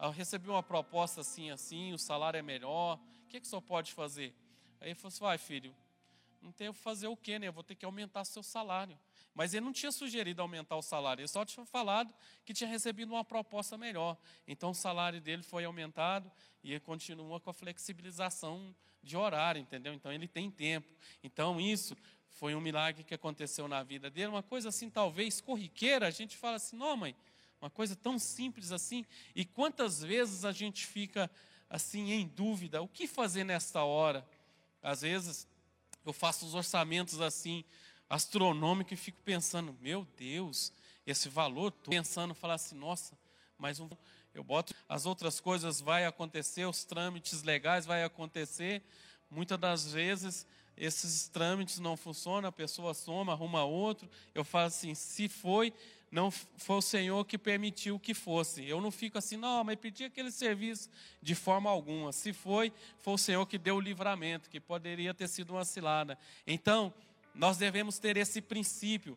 eu 0.00 0.10
recebi 0.10 0.48
uma 0.48 0.62
proposta 0.62 1.20
assim, 1.20 1.50
assim, 1.50 1.92
o 1.92 1.98
salário 1.98 2.38
é 2.38 2.42
melhor, 2.42 2.96
o 2.96 3.28
que, 3.28 3.38
que 3.38 3.46
o 3.46 3.48
senhor 3.48 3.60
pode 3.60 3.92
fazer? 3.92 4.34
Aí 4.80 4.88
ele 4.88 4.94
falou 4.94 5.08
assim, 5.08 5.20
vai 5.20 5.36
filho, 5.36 5.74
não 6.40 6.52
que 6.52 6.72
fazer 6.72 7.06
o 7.06 7.16
quê, 7.16 7.38
né? 7.38 7.48
Eu 7.48 7.52
vou 7.52 7.62
ter 7.62 7.74
que 7.74 7.84
aumentar 7.84 8.24
seu 8.24 8.42
salário. 8.42 8.98
Mas 9.34 9.54
ele 9.54 9.64
não 9.64 9.72
tinha 9.72 9.92
sugerido 9.92 10.42
aumentar 10.42 10.76
o 10.76 10.82
salário, 10.82 11.20
ele 11.20 11.28
só 11.28 11.44
tinha 11.44 11.64
falado 11.64 12.12
que 12.44 12.52
tinha 12.52 12.68
recebido 12.68 13.12
uma 13.12 13.24
proposta 13.24 13.76
melhor. 13.78 14.16
Então 14.46 14.70
o 14.70 14.74
salário 14.74 15.20
dele 15.20 15.42
foi 15.42 15.64
aumentado 15.64 16.30
e 16.64 16.72
ele 16.72 16.80
continua 16.80 17.38
com 17.40 17.50
a 17.50 17.54
flexibilização 17.54 18.74
de 19.02 19.16
horário, 19.16 19.60
entendeu? 19.60 19.94
Então 19.94 20.12
ele 20.12 20.26
tem 20.26 20.50
tempo. 20.50 20.92
Então 21.22 21.60
isso 21.60 21.96
foi 22.28 22.54
um 22.54 22.60
milagre 22.60 23.04
que 23.04 23.14
aconteceu 23.14 23.68
na 23.68 23.82
vida 23.82 24.10
dele, 24.10 24.28
uma 24.28 24.42
coisa 24.42 24.68
assim 24.68 24.90
talvez 24.90 25.40
corriqueira, 25.40 26.06
a 26.06 26.10
gente 26.10 26.36
fala 26.36 26.56
assim: 26.56 26.76
"Não, 26.76 26.96
mãe, 26.96 27.14
uma 27.60 27.70
coisa 27.70 27.94
tão 27.94 28.18
simples 28.18 28.72
assim". 28.72 29.04
E 29.34 29.44
quantas 29.44 30.02
vezes 30.02 30.44
a 30.44 30.52
gente 30.52 30.86
fica 30.86 31.30
assim 31.68 32.10
em 32.10 32.26
dúvida, 32.26 32.82
o 32.82 32.88
que 32.88 33.06
fazer 33.06 33.44
nesta 33.44 33.84
hora? 33.84 34.26
Às 34.82 35.02
vezes 35.02 35.46
eu 36.04 36.12
faço 36.12 36.46
os 36.46 36.54
orçamentos 36.54 37.20
assim 37.20 37.64
astronômico 38.08 38.92
e 38.92 38.96
fico 38.96 39.20
pensando, 39.24 39.76
meu 39.80 40.06
Deus, 40.16 40.72
esse 41.06 41.28
valor, 41.28 41.68
estou 41.68 41.90
pensando, 41.90 42.34
falar 42.34 42.54
assim, 42.54 42.74
nossa, 42.74 43.16
mas 43.56 43.78
um, 43.78 43.88
eu 44.34 44.42
boto 44.42 44.74
as 44.88 45.06
outras 45.06 45.40
coisas 45.40 45.80
vai 45.80 46.04
acontecer, 46.04 46.64
os 46.64 46.84
trâmites 46.84 47.42
legais 47.42 47.86
vai 47.86 48.02
acontecer. 48.02 48.82
Muitas 49.30 49.58
das 49.58 49.92
vezes 49.92 50.46
esses 50.76 51.28
trâmites 51.28 51.78
não 51.78 51.96
funcionam, 51.96 52.48
a 52.48 52.52
pessoa 52.52 52.94
soma, 52.94 53.32
arruma 53.32 53.64
outro. 53.64 54.08
Eu 54.34 54.44
falo 54.44 54.66
assim, 54.66 54.94
se 54.94 55.28
foi, 55.28 55.72
não 56.10 56.30
foi 56.30 56.76
o 56.76 56.82
Senhor 56.82 57.24
que 57.24 57.38
permitiu 57.38 57.98
que 57.98 58.14
fosse. 58.14 58.64
Eu 58.66 58.80
não 58.80 58.90
fico 58.90 59.16
assim, 59.16 59.36
não, 59.36 59.62
mas 59.62 59.76
pedi 59.76 60.04
aquele 60.04 60.30
serviço 60.30 60.90
de 61.22 61.34
forma 61.34 61.70
alguma. 61.70 62.12
Se 62.12 62.32
foi, 62.32 62.72
foi 62.98 63.14
o 63.14 63.18
Senhor 63.18 63.46
que 63.46 63.56
deu 63.56 63.76
o 63.76 63.80
livramento, 63.80 64.50
que 64.50 64.58
poderia 64.58 65.14
ter 65.14 65.28
sido 65.28 65.50
uma 65.50 65.64
cilada. 65.64 66.18
Então, 66.46 66.92
nós 67.34 67.56
devemos 67.56 67.98
ter 67.98 68.16
esse 68.16 68.40
princípio 68.40 69.16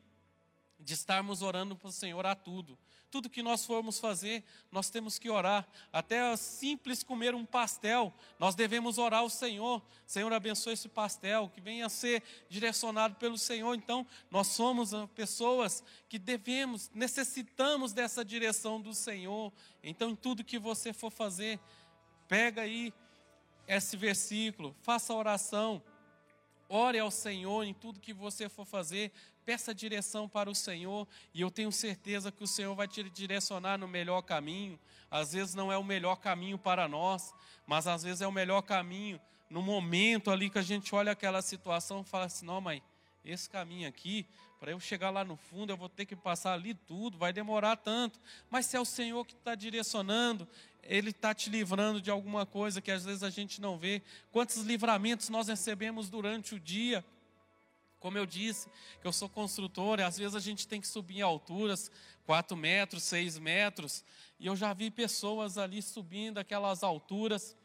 de 0.80 0.94
estarmos 0.94 1.42
orando 1.42 1.76
para 1.76 1.88
o 1.88 1.92
Senhor 1.92 2.26
a 2.26 2.36
tudo. 2.36 2.78
Tudo 3.14 3.30
que 3.30 3.44
nós 3.44 3.64
formos 3.64 4.00
fazer, 4.00 4.44
nós 4.72 4.90
temos 4.90 5.20
que 5.20 5.30
orar. 5.30 5.68
Até 5.92 6.36
simples 6.36 7.04
comer 7.04 7.36
um 7.36 7.46
pastel, 7.46 8.12
nós 8.40 8.56
devemos 8.56 8.98
orar 8.98 9.20
ao 9.20 9.30
Senhor. 9.30 9.84
Senhor, 10.08 10.34
abençoe 10.34 10.74
esse 10.74 10.90
pastel, 10.90 11.48
que 11.54 11.62
venha 11.62 11.86
a 11.86 11.90
ser 11.90 12.24
direcionado 12.50 13.14
pelo 13.18 13.38
Senhor. 13.38 13.76
Então, 13.76 14.04
nós 14.32 14.48
somos 14.48 14.96
ah, 14.96 15.08
pessoas 15.14 15.84
que 16.10 16.18
devemos, 16.18 16.90
necessitamos 16.92 17.94
dessa 17.94 18.26
direção 18.26 18.82
do 18.82 18.96
Senhor. 18.96 19.54
Então, 19.84 20.10
em 20.10 20.16
tudo 20.16 20.44
que 20.44 20.58
você 20.58 20.92
for 20.92 21.12
fazer, 21.12 21.60
pega 22.28 22.64
aí 22.64 22.92
esse 23.68 23.96
versículo, 23.96 24.76
faça 24.82 25.14
a 25.14 25.16
oração 25.16 25.84
Ore 26.76 26.98
ao 26.98 27.12
Senhor 27.12 27.64
em 27.64 27.72
tudo 27.72 28.00
que 28.00 28.12
você 28.12 28.50
for 28.50 28.66
fazer, 28.66 29.12
peça 29.46 29.74
direção 29.74 30.28
para 30.28 30.50
o 30.50 30.56
Senhor, 30.56 31.08
e 31.34 31.42
eu 31.42 31.52
tenho 31.52 31.72
certeza 31.72 32.32
que 32.32 32.44
o 32.44 32.48
Senhor 32.48 32.74
vai 32.76 32.88
te 32.88 33.04
direcionar 33.10 33.78
no 33.78 33.88
melhor 33.88 34.22
caminho. 34.22 34.80
Às 35.10 35.34
vezes 35.34 35.54
não 35.54 35.72
é 35.72 35.78
o 35.78 35.84
melhor 35.84 36.16
caminho 36.18 36.58
para 36.58 36.88
nós, 36.88 37.34
mas 37.68 37.88
às 37.88 38.04
vezes 38.04 38.22
é 38.22 38.28
o 38.28 38.32
melhor 38.32 38.62
caminho 38.62 39.20
no 39.54 39.62
momento 39.62 40.32
ali 40.32 40.50
que 40.50 40.58
a 40.58 40.64
gente 40.64 40.96
olha 40.96 41.12
aquela 41.12 41.40
situação 41.42 42.02
e 42.02 42.04
fala 42.04 42.26
assim: 42.26 42.46
não, 42.46 42.60
mãe, 42.60 42.82
esse 43.24 43.48
caminho 43.48 43.88
aqui, 43.88 44.26
para 44.60 44.72
eu 44.72 44.80
chegar 44.80 45.12
lá 45.12 45.24
no 45.24 45.36
fundo, 45.36 45.72
eu 45.72 45.78
vou 45.78 45.88
ter 45.88 46.06
que 46.06 46.16
passar 46.16 46.54
ali 46.54 46.74
tudo, 46.74 47.18
vai 47.20 47.32
demorar 47.32 47.76
tanto. 47.76 48.20
Mas 48.50 48.66
se 48.66 48.76
é 48.76 48.80
o 48.80 48.86
Senhor 48.86 49.24
que 49.26 49.34
está 49.34 49.54
direcionando, 49.54 50.48
Ele 50.82 51.12
está 51.12 51.34
te 51.36 51.50
livrando 51.50 52.02
de 52.02 52.10
alguma 52.10 52.46
coisa 52.46 52.82
que 52.82 52.90
às 52.90 53.06
vezes 53.06 53.22
a 53.22 53.30
gente 53.30 53.62
não 53.62 53.78
vê. 53.78 54.02
Quantos 54.32 54.58
livramentos 54.64 55.30
nós 55.30 55.48
recebemos 55.48 56.10
durante 56.10 56.56
o 56.56 56.60
dia? 56.60 57.06
Como 58.04 58.18
eu 58.18 58.26
disse, 58.26 58.70
que 59.00 59.08
eu 59.08 59.14
sou 59.14 59.30
construtor, 59.30 59.98
e 59.98 60.04
às 60.04 60.18
vezes 60.18 60.36
a 60.36 60.40
gente 60.42 60.68
tem 60.68 60.82
que 60.82 60.88
subir 60.90 61.20
em 61.20 61.22
alturas, 61.22 61.90
4 62.26 62.58
metros, 62.58 63.02
6 63.04 63.40
metros, 63.40 64.04
e 64.38 64.46
eu 64.46 64.58
já 64.58 64.74
vi 64.74 64.92
pessoas 64.92 65.58
ali 65.58 65.82
subindo 65.82 66.38
aquelas 66.38 66.84
alturas, 66.84 67.56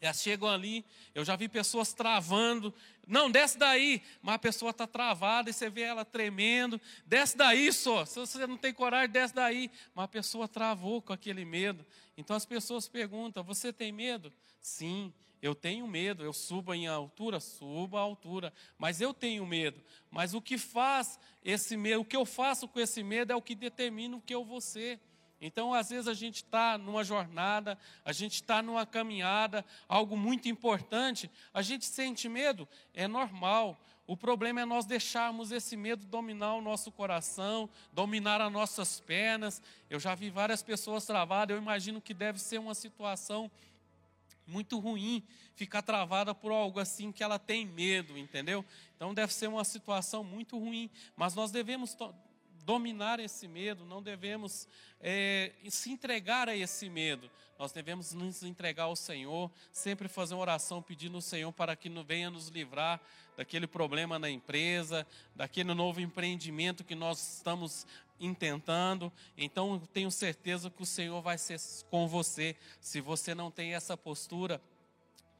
Elas 0.00 0.22
chegam 0.22 0.48
ali, 0.48 0.84
eu 1.12 1.24
já 1.24 1.34
vi 1.34 1.48
pessoas 1.48 1.92
travando. 1.92 2.72
Não, 3.06 3.28
desce 3.28 3.58
daí. 3.58 4.00
Mas 4.22 4.36
a 4.36 4.38
pessoa 4.38 4.70
está 4.70 4.86
travada 4.86 5.50
e 5.50 5.52
você 5.52 5.68
vê 5.68 5.82
ela 5.82 6.04
tremendo. 6.04 6.80
Desce 7.04 7.36
daí 7.36 7.72
só. 7.72 8.04
Se 8.04 8.20
você 8.20 8.46
não 8.46 8.56
tem 8.56 8.72
coragem, 8.72 9.10
desce 9.10 9.34
daí. 9.34 9.70
Mas 9.94 10.04
a 10.04 10.08
pessoa 10.08 10.46
travou 10.46 11.02
com 11.02 11.12
aquele 11.12 11.44
medo. 11.44 11.84
Então 12.16 12.36
as 12.36 12.46
pessoas 12.46 12.88
perguntam: 12.88 13.42
Você 13.42 13.72
tem 13.72 13.90
medo? 13.90 14.32
Sim, 14.60 15.12
eu 15.42 15.52
tenho 15.52 15.86
medo. 15.88 16.22
Eu 16.22 16.32
subo 16.32 16.72
em 16.72 16.86
altura? 16.86 17.40
Subo 17.40 17.96
a 17.96 18.00
altura. 18.00 18.52
Mas 18.78 19.00
eu 19.00 19.12
tenho 19.12 19.44
medo. 19.44 19.82
Mas 20.12 20.32
o 20.32 20.40
que 20.40 20.56
faz 20.56 21.18
esse 21.44 21.76
medo, 21.76 22.02
o 22.02 22.04
que 22.04 22.16
eu 22.16 22.24
faço 22.24 22.68
com 22.68 22.78
esse 22.78 23.02
medo 23.02 23.32
é 23.32 23.36
o 23.36 23.42
que 23.42 23.56
determina 23.56 24.16
o 24.16 24.20
que 24.20 24.34
eu 24.34 24.44
vou 24.44 24.60
ser. 24.60 25.00
Então, 25.40 25.72
às 25.72 25.90
vezes, 25.90 26.08
a 26.08 26.14
gente 26.14 26.36
está 26.36 26.76
numa 26.76 27.04
jornada, 27.04 27.78
a 28.04 28.12
gente 28.12 28.34
está 28.34 28.60
numa 28.60 28.84
caminhada, 28.84 29.64
algo 29.88 30.16
muito 30.16 30.48
importante, 30.48 31.30
a 31.54 31.62
gente 31.62 31.84
sente 31.84 32.28
medo, 32.28 32.68
é 32.92 33.06
normal. 33.06 33.78
O 34.06 34.16
problema 34.16 34.62
é 34.62 34.64
nós 34.64 34.86
deixarmos 34.86 35.52
esse 35.52 35.76
medo 35.76 36.06
dominar 36.06 36.54
o 36.54 36.62
nosso 36.62 36.90
coração, 36.90 37.68
dominar 37.92 38.40
as 38.40 38.50
nossas 38.50 38.98
pernas. 39.00 39.62
Eu 39.90 40.00
já 40.00 40.14
vi 40.14 40.30
várias 40.30 40.62
pessoas 40.62 41.04
travadas, 41.04 41.54
eu 41.54 41.62
imagino 41.62 42.00
que 42.00 42.14
deve 42.14 42.38
ser 42.40 42.58
uma 42.58 42.74
situação 42.74 43.50
muito 44.46 44.78
ruim 44.78 45.22
ficar 45.54 45.82
travada 45.82 46.34
por 46.34 46.50
algo 46.50 46.80
assim 46.80 47.12
que 47.12 47.22
ela 47.22 47.38
tem 47.38 47.66
medo, 47.66 48.16
entendeu? 48.16 48.64
Então 48.96 49.12
deve 49.12 49.34
ser 49.34 49.48
uma 49.48 49.64
situação 49.64 50.24
muito 50.24 50.58
ruim, 50.58 50.88
mas 51.14 51.34
nós 51.34 51.50
devemos 51.50 51.94
dominar 52.68 53.18
esse 53.18 53.48
medo, 53.48 53.86
não 53.86 54.02
devemos 54.02 54.68
é, 55.00 55.52
se 55.70 55.90
entregar 55.90 56.50
a 56.50 56.54
esse 56.54 56.90
medo. 56.90 57.30
Nós 57.58 57.72
devemos 57.72 58.12
nos 58.12 58.42
entregar 58.42 58.82
ao 58.82 58.94
Senhor, 58.94 59.50
sempre 59.72 60.06
fazer 60.06 60.34
uma 60.34 60.42
oração 60.42 60.82
pedindo 60.82 61.14
ao 61.14 61.22
Senhor 61.22 61.50
para 61.50 61.74
que 61.74 61.88
venha 61.88 62.28
nos 62.28 62.48
livrar 62.48 63.00
daquele 63.38 63.66
problema 63.66 64.18
na 64.18 64.28
empresa, 64.28 65.06
daquele 65.34 65.72
novo 65.72 65.98
empreendimento 66.02 66.84
que 66.84 66.94
nós 66.94 67.36
estamos 67.36 67.86
intentando. 68.20 69.10
Então, 69.34 69.80
tenho 69.94 70.10
certeza 70.10 70.68
que 70.68 70.82
o 70.82 70.86
Senhor 70.86 71.22
vai 71.22 71.38
ser 71.38 71.58
com 71.88 72.06
você. 72.06 72.54
Se 72.82 73.00
você 73.00 73.34
não 73.34 73.50
tem 73.50 73.74
essa 73.74 73.96
postura, 73.96 74.60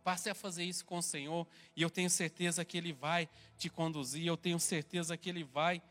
passe 0.02 0.30
a 0.30 0.34
fazer 0.34 0.64
isso 0.64 0.82
com 0.86 0.96
o 0.96 1.02
Senhor, 1.02 1.46
e 1.76 1.82
eu 1.82 1.90
tenho 1.90 2.08
certeza 2.08 2.64
que 2.64 2.78
Ele 2.78 2.94
vai 2.94 3.28
te 3.58 3.68
conduzir, 3.68 4.24
eu 4.24 4.38
tenho 4.38 4.58
certeza 4.58 5.14
que 5.14 5.28
Ele 5.28 5.44
vai 5.44 5.82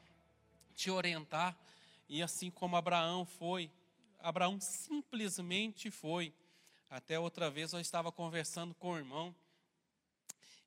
te 0.77 0.91
orientar. 0.91 1.57
E 2.07 2.23
assim 2.23 2.49
como 2.49 2.77
Abraão 2.77 3.25
foi, 3.25 3.69
Abraão 4.19 4.61
simplesmente 4.61 5.91
foi. 5.91 6.33
Até 6.89 7.19
outra 7.19 7.49
vez 7.49 7.73
eu 7.73 7.81
estava 7.81 8.11
conversando 8.13 8.73
com 8.75 8.93
o 8.93 8.97
irmão 8.97 9.35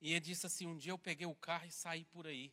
e 0.03 0.11
ele 0.11 0.21
disse 0.21 0.47
assim: 0.47 0.67
Um 0.67 0.77
dia 0.77 0.93
eu 0.93 0.99
peguei 0.99 1.27
o 1.27 1.35
carro 1.35 1.65
e 1.67 1.73
saí 1.73 2.05
por 2.05 2.27
aí. 2.27 2.53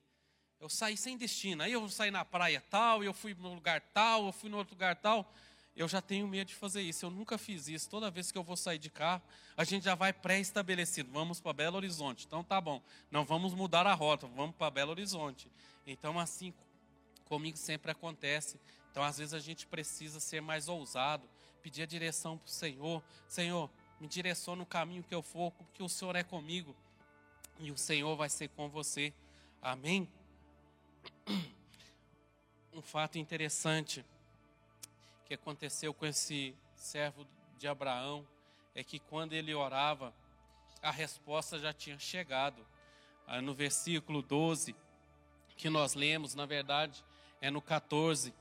Eu 0.60 0.70
saí 0.70 0.96
sem 0.96 1.18
destino. 1.18 1.64
Aí 1.64 1.74
eu 1.74 1.90
saí 1.90 2.12
na 2.12 2.24
praia 2.24 2.64
tal, 2.70 3.04
eu 3.04 3.14
fui 3.14 3.34
no 3.34 3.54
lugar 3.54 3.82
tal, 3.94 4.28
eu 4.28 4.32
fui 4.32 4.50
no 4.50 4.58
outro 4.58 4.74
lugar 4.74 4.96
tal. 4.96 5.30
Eu 5.76 5.88
já 5.88 6.02
tenho 6.02 6.28
medo 6.28 6.48
de 6.48 6.56
fazer 6.56 6.82
isso. 6.82 7.06
Eu 7.06 7.12
nunca 7.12 7.38
fiz 7.38 7.68
isso. 7.68 7.88
Toda 7.88 8.10
vez 8.10 8.32
que 8.32 8.38
eu 8.38 8.44
vou 8.44 8.58
sair 8.58 8.80
de 8.80 8.90
carro, 8.90 9.22
a 9.56 9.64
gente 9.64 9.84
já 9.84 9.94
vai 9.94 10.12
pré-estabelecido. 10.12 11.12
Vamos 11.12 11.40
para 11.40 11.54
Belo 11.54 11.76
Horizonte. 11.76 12.26
Então 12.26 12.44
tá 12.44 12.60
bom. 12.60 12.82
Não 13.12 13.24
vamos 13.24 13.54
mudar 13.54 13.86
a 13.86 13.94
rota, 13.94 14.26
vamos 14.28 14.56
para 14.56 14.72
Belo 14.72 14.92
Horizonte. 14.92 15.48
Então, 15.86 16.20
assim, 16.20 16.52
Comigo 17.28 17.58
sempre 17.58 17.92
acontece. 17.92 18.60
Então, 18.90 19.04
às 19.04 19.18
vezes, 19.18 19.34
a 19.34 19.40
gente 19.40 19.68
precisa 19.68 20.20
ser 20.20 20.42
mais 20.42 20.68
ousado, 20.68 21.30
pedir 21.62 21.84
a 21.84 21.86
direção 21.86 22.38
para 22.38 22.48
o 22.48 22.50
Senhor. 22.50 23.04
Senhor, 23.28 23.70
me 24.00 24.08
direciona 24.08 24.60
no 24.60 24.66
caminho 24.66 25.04
que 25.04 25.14
eu 25.14 25.22
for, 25.22 25.52
porque 25.52 25.84
o 25.84 25.90
Senhor 25.90 26.16
é 26.16 26.24
comigo 26.24 26.76
e 27.60 27.72
o 27.72 27.78
Senhor 27.78 28.16
vai 28.16 28.30
ser 28.30 28.50
com 28.50 28.70
você. 28.70 29.14
Amém? 29.62 30.10
Um 32.74 32.82
fato 32.82 33.18
interessante 33.18 34.06
que 35.26 35.34
aconteceu 35.34 35.94
com 35.94 36.06
esse 36.06 36.56
servo 36.76 37.28
de 37.58 37.68
Abraão 37.68 38.26
é 38.74 38.84
que 38.84 39.00
quando 39.00 39.34
ele 39.34 39.54
orava, 39.54 40.14
a 40.82 40.92
resposta 40.92 41.60
já 41.60 41.74
tinha 41.74 41.98
chegado. 41.98 42.66
Ah, 43.26 43.42
no 43.42 43.54
versículo 43.54 44.22
12 44.22 44.76
que 45.58 45.70
nós 45.70 45.96
lemos, 45.96 46.36
na 46.36 46.46
verdade, 46.46 47.04
é 47.42 47.50
no 47.50 47.62
14. 47.62 48.34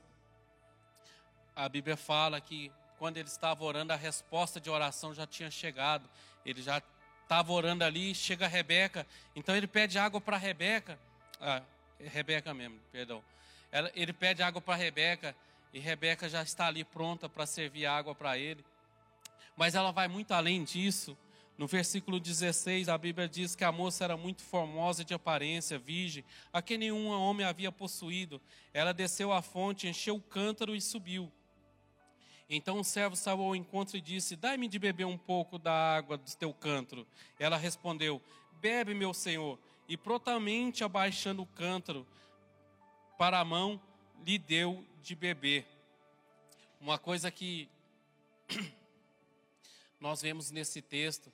A 1.55 1.69
Bíblia 1.69 1.97
fala 1.97 2.41
que 2.41 2.71
quando 2.99 3.17
ele 3.17 3.29
estava 3.29 3.65
orando, 3.65 3.93
a 3.93 3.97
resposta 3.97 4.61
de 4.61 4.71
oração 4.71 5.15
já 5.15 5.27
tinha 5.27 5.51
chegado. 5.51 6.09
Ele 6.45 6.63
já 6.63 6.83
estava 7.23 7.53
orando 7.53 7.85
ali, 7.85 8.15
chega 8.15 8.47
a 8.47 8.49
Rebeca. 8.49 9.07
Então 9.35 9.55
ele 9.55 9.67
pede 9.67 9.99
água 9.99 10.21
para 10.21 10.37
Rebeca. 10.37 10.99
Ah, 11.41 11.63
é 12.01 12.09
Rebeca 12.09 12.55
mesmo, 12.55 12.79
perdão. 12.93 13.23
ele 13.95 14.13
pede 14.13 14.43
água 14.43 14.61
para 14.61 14.75
Rebeca 14.75 15.35
e 15.73 15.79
Rebeca 15.79 16.29
já 16.29 16.43
está 16.43 16.67
ali 16.67 16.85
pronta 16.85 17.29
para 17.29 17.45
servir 17.47 17.87
água 17.87 18.15
para 18.15 18.39
ele. 18.39 18.65
Mas 19.57 19.75
ela 19.75 19.91
vai 19.91 20.09
muito 20.09 20.33
além 20.33 20.65
disso. 20.65 21.17
No 21.59 21.66
versículo 21.66 22.21
16, 22.21 22.88
a 22.88 22.99
Bíblia 22.99 23.27
diz 23.27 23.57
que 23.57 23.64
a 23.64 23.73
moça 23.73 24.05
era 24.05 24.14
muito 24.14 24.42
formosa 24.42 25.03
de 25.03 25.14
aparência, 25.14 25.79
virgem, 25.79 26.23
a 26.53 26.61
quem 26.61 26.77
nenhum 26.77 27.09
homem 27.09 27.47
havia 27.47 27.73
possuído. 27.73 28.42
Ela 28.75 28.92
desceu 28.92 29.33
à 29.33 29.40
fonte, 29.40 29.88
encheu 29.88 30.16
o 30.16 30.21
cântaro 30.21 30.77
e 30.77 30.83
subiu. 30.83 31.33
Então 32.49 32.79
o 32.79 32.85
servo 32.85 33.16
saiu 33.16 33.40
ao 33.40 33.57
encontro 33.57 33.97
e 33.97 34.03
disse: 34.03 34.37
Dai-me 34.37 34.69
de 34.69 34.79
beber 34.79 35.07
um 35.07 35.16
pouco 35.16 35.59
da 35.59 35.73
água 35.73 36.19
do 36.19 36.37
teu 36.37 36.53
cântaro. 36.53 37.07
Ela 37.38 37.57
respondeu: 37.57 38.21
Bebe, 38.61 38.92
meu 38.92 39.14
senhor. 39.14 39.59
E 39.88 39.97
prontamente 39.97 40.85
abaixando 40.85 41.42
o 41.42 41.47
cântaro 41.47 42.07
para 43.16 43.40
a 43.40 43.45
mão, 43.45 43.81
lhe 44.25 44.37
deu 44.37 44.85
de 45.01 45.14
beber. 45.14 45.66
Uma 46.81 46.99
coisa 46.99 47.31
que 47.31 47.69
nós 49.99 50.21
vemos 50.21 50.51
nesse 50.51 50.83
texto 50.83 51.33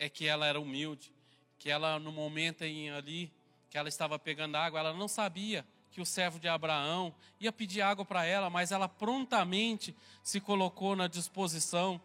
é 0.00 0.08
que 0.08 0.26
ela 0.26 0.46
era 0.46 0.58
humilde, 0.58 1.12
que 1.58 1.70
ela 1.70 1.98
no 1.98 2.10
momento 2.10 2.62
em 2.62 2.90
ali 2.90 3.30
que 3.68 3.78
ela 3.78 3.88
estava 3.88 4.18
pegando 4.18 4.56
água, 4.56 4.80
ela 4.80 4.94
não 4.94 5.06
sabia 5.06 5.64
que 5.92 6.00
o 6.00 6.06
servo 6.06 6.40
de 6.40 6.48
Abraão 6.48 7.14
ia 7.38 7.52
pedir 7.52 7.82
água 7.82 8.04
para 8.04 8.24
ela, 8.24 8.48
mas 8.48 8.72
ela 8.72 8.88
prontamente 8.88 9.94
se 10.24 10.40
colocou 10.40 10.96
na 10.96 11.06
disposição 11.06 12.00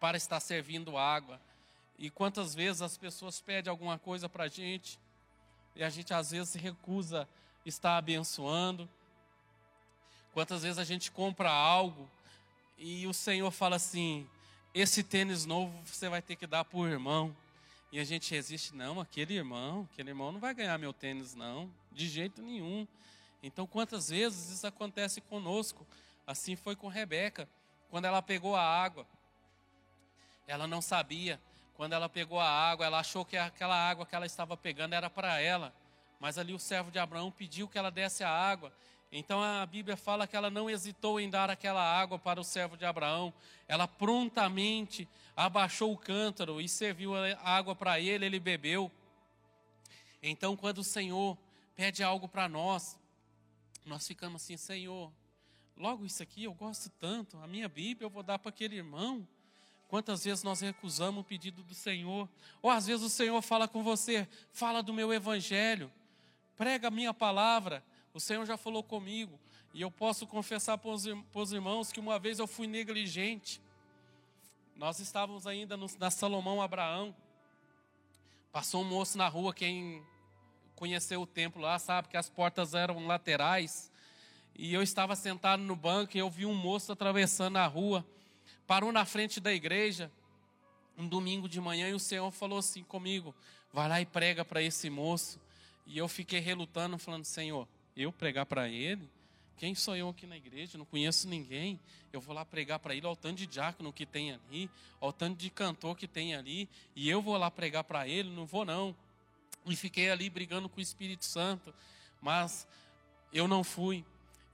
para 0.00 0.16
estar 0.16 0.40
servindo 0.40 0.96
água. 0.96 1.40
E 1.98 2.10
quantas 2.10 2.54
vezes 2.54 2.80
as 2.80 2.96
pessoas 2.96 3.40
pedem 3.40 3.70
alguma 3.70 3.98
coisa 3.98 4.28
para 4.28 4.44
a 4.44 4.48
gente 4.48 4.98
e 5.76 5.84
a 5.84 5.90
gente 5.90 6.12
às 6.14 6.30
vezes 6.30 6.54
recusa 6.54 7.28
estar 7.64 7.96
abençoando. 7.96 8.88
Quantas 10.32 10.62
vezes 10.62 10.78
a 10.78 10.84
gente 10.84 11.12
compra 11.12 11.50
algo 11.50 12.10
e 12.78 13.06
o 13.06 13.12
Senhor 13.12 13.50
fala 13.50 13.76
assim: 13.76 14.26
esse 14.74 15.02
tênis 15.02 15.44
novo 15.44 15.72
você 15.84 16.08
vai 16.08 16.22
ter 16.22 16.36
que 16.36 16.46
dar 16.46 16.64
para 16.64 16.78
o 16.78 16.86
irmão. 16.86 17.34
E 17.90 17.98
a 18.00 18.04
gente 18.04 18.30
resiste, 18.34 18.74
não, 18.74 19.00
aquele 19.00 19.34
irmão, 19.34 19.86
aquele 19.92 20.10
irmão 20.10 20.32
não 20.32 20.40
vai 20.40 20.54
ganhar 20.54 20.78
meu 20.78 20.94
tênis, 20.94 21.34
não, 21.34 21.70
de 21.90 22.08
jeito 22.08 22.40
nenhum. 22.40 22.88
Então, 23.42 23.66
quantas 23.66 24.08
vezes 24.08 24.50
isso 24.50 24.66
acontece 24.66 25.20
conosco? 25.20 25.86
Assim 26.26 26.56
foi 26.56 26.74
com 26.74 26.88
Rebeca, 26.88 27.46
quando 27.90 28.06
ela 28.06 28.22
pegou 28.22 28.56
a 28.56 28.62
água, 28.62 29.06
ela 30.46 30.66
não 30.66 30.80
sabia. 30.80 31.38
Quando 31.74 31.94
ela 31.94 32.08
pegou 32.08 32.38
a 32.38 32.48
água, 32.48 32.86
ela 32.86 33.00
achou 33.00 33.24
que 33.24 33.36
aquela 33.36 33.76
água 33.76 34.06
que 34.06 34.14
ela 34.14 34.26
estava 34.26 34.56
pegando 34.56 34.94
era 34.94 35.10
para 35.10 35.40
ela. 35.40 35.74
Mas 36.20 36.38
ali 36.38 36.52
o 36.52 36.58
servo 36.58 36.90
de 36.90 36.98
Abraão 36.98 37.30
pediu 37.30 37.66
que 37.66 37.76
ela 37.76 37.90
desse 37.90 38.22
a 38.22 38.30
água. 38.30 38.72
Então 39.14 39.42
a 39.42 39.66
Bíblia 39.66 39.94
fala 39.94 40.26
que 40.26 40.34
ela 40.34 40.48
não 40.48 40.70
hesitou 40.70 41.20
em 41.20 41.28
dar 41.28 41.50
aquela 41.50 41.82
água 41.82 42.18
para 42.18 42.40
o 42.40 42.44
servo 42.44 42.78
de 42.78 42.86
Abraão. 42.86 43.30
Ela 43.68 43.86
prontamente 43.86 45.06
abaixou 45.36 45.92
o 45.92 45.98
cântaro 45.98 46.62
e 46.62 46.66
serviu 46.66 47.14
a 47.14 47.36
água 47.44 47.76
para 47.76 48.00
ele, 48.00 48.24
ele 48.24 48.40
bebeu. 48.40 48.90
Então, 50.22 50.56
quando 50.56 50.78
o 50.78 50.84
Senhor 50.84 51.36
pede 51.76 52.02
algo 52.02 52.26
para 52.26 52.48
nós, 52.48 52.98
nós 53.84 54.06
ficamos 54.06 54.42
assim: 54.42 54.56
Senhor, 54.56 55.12
logo 55.76 56.06
isso 56.06 56.22
aqui 56.22 56.44
eu 56.44 56.54
gosto 56.54 56.88
tanto, 56.98 57.36
a 57.38 57.46
minha 57.46 57.68
Bíblia 57.68 58.06
eu 58.06 58.10
vou 58.10 58.22
dar 58.22 58.38
para 58.38 58.48
aquele 58.48 58.76
irmão. 58.76 59.28
Quantas 59.88 60.24
vezes 60.24 60.42
nós 60.42 60.62
recusamos 60.62 61.20
o 61.20 61.24
pedido 61.24 61.62
do 61.62 61.74
Senhor? 61.74 62.26
Ou 62.62 62.70
às 62.70 62.86
vezes 62.86 63.04
o 63.04 63.10
Senhor 63.10 63.42
fala 63.42 63.68
com 63.68 63.82
você: 63.82 64.26
fala 64.54 64.82
do 64.82 64.94
meu 64.94 65.12
evangelho, 65.12 65.92
prega 66.56 66.88
a 66.88 66.90
minha 66.90 67.12
palavra. 67.12 67.84
O 68.14 68.20
Senhor 68.20 68.44
já 68.44 68.56
falou 68.56 68.82
comigo. 68.82 69.38
E 69.72 69.80
eu 69.80 69.90
posso 69.90 70.26
confessar 70.26 70.76
para 70.76 70.90
os 70.90 71.52
irmãos 71.52 71.90
que 71.90 71.98
uma 71.98 72.18
vez 72.18 72.38
eu 72.38 72.46
fui 72.46 72.66
negligente. 72.66 73.60
Nós 74.76 74.98
estávamos 75.00 75.46
ainda 75.46 75.76
no, 75.76 75.86
na 75.98 76.10
Salomão 76.10 76.60
Abraão. 76.60 77.14
Passou 78.50 78.82
um 78.82 78.84
moço 78.84 79.16
na 79.16 79.28
rua, 79.28 79.54
quem 79.54 80.04
conheceu 80.76 81.22
o 81.22 81.26
templo 81.26 81.62
lá 81.62 81.78
sabe 81.78 82.08
que 82.08 82.16
as 82.16 82.28
portas 82.28 82.74
eram 82.74 83.06
laterais. 83.06 83.90
E 84.54 84.74
eu 84.74 84.82
estava 84.82 85.16
sentado 85.16 85.62
no 85.62 85.74
banco 85.74 86.14
e 86.14 86.20
eu 86.20 86.28
vi 86.28 86.44
um 86.44 86.54
moço 86.54 86.92
atravessando 86.92 87.56
a 87.56 87.66
rua. 87.66 88.04
Parou 88.66 88.92
na 88.92 89.06
frente 89.06 89.40
da 89.40 89.54
igreja. 89.54 90.10
um 90.98 91.08
domingo 91.08 91.48
de 91.48 91.58
manhã 91.62 91.88
e 91.88 91.94
o 91.94 91.98
Senhor 91.98 92.30
falou 92.30 92.58
assim 92.58 92.84
comigo: 92.84 93.34
vai 93.72 93.88
lá 93.88 94.02
e 94.02 94.04
prega 94.04 94.44
para 94.44 94.62
esse 94.62 94.90
moço. 94.90 95.40
E 95.86 95.96
eu 95.96 96.06
fiquei 96.08 96.40
relutando, 96.40 96.98
falando: 96.98 97.24
Senhor, 97.24 97.66
eu 97.96 98.12
pregar 98.12 98.46
para 98.46 98.68
ele? 98.68 99.08
Quem 99.56 99.74
sou 99.74 99.94
eu 99.94 100.08
aqui 100.08 100.26
na 100.26 100.36
igreja? 100.36 100.76
Não 100.76 100.84
conheço 100.84 101.28
ninguém. 101.28 101.78
Eu 102.12 102.20
vou 102.20 102.34
lá 102.34 102.44
pregar 102.44 102.78
para 102.78 102.94
ele, 102.94 103.06
ao 103.06 103.14
tanto 103.14 103.36
de 103.36 103.46
diácono 103.46 103.92
que 103.92 104.04
tem 104.04 104.32
ali, 104.32 104.68
ao 105.00 105.12
tanto 105.12 105.38
de 105.38 105.48
cantor 105.50 105.96
que 105.96 106.08
tem 106.08 106.34
ali, 106.34 106.68
e 106.96 107.08
eu 107.08 107.22
vou 107.22 107.36
lá 107.36 107.50
pregar 107.50 107.84
para 107.84 108.06
ele? 108.06 108.28
Não 108.28 108.44
vou, 108.44 108.64
não. 108.64 108.94
E 109.64 109.76
fiquei 109.76 110.10
ali 110.10 110.28
brigando 110.28 110.68
com 110.68 110.78
o 110.78 110.82
Espírito 110.82 111.24
Santo, 111.24 111.72
mas 112.20 112.66
eu 113.32 113.46
não 113.46 113.62
fui. 113.62 114.04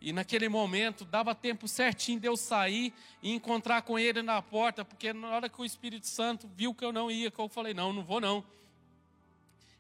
E 0.01 0.13
naquele 0.13 0.49
momento 0.49 1.05
dava 1.05 1.35
tempo 1.35 1.67
certinho 1.67 2.21
de 2.21 2.29
eu 2.29 2.37
sair 2.37 2.93
e 3.21 3.33
encontrar 3.33 3.83
com 3.83 3.99
ele 3.99 4.23
na 4.23 4.41
porta, 4.41 4.85
porque 4.85 5.13
na 5.13 5.29
hora 5.31 5.49
que 5.49 5.61
o 5.61 5.65
Espírito 5.65 6.07
Santo 6.07 6.49
viu 6.55 6.73
que 6.73 6.85
eu 6.85 6.93
não 6.93 7.11
ia, 7.11 7.31
que 7.31 7.39
eu 7.39 7.49
falei: 7.49 7.75
não, 7.75 7.93
não 7.93 8.05
vou 8.05 8.21
não. 8.21 8.45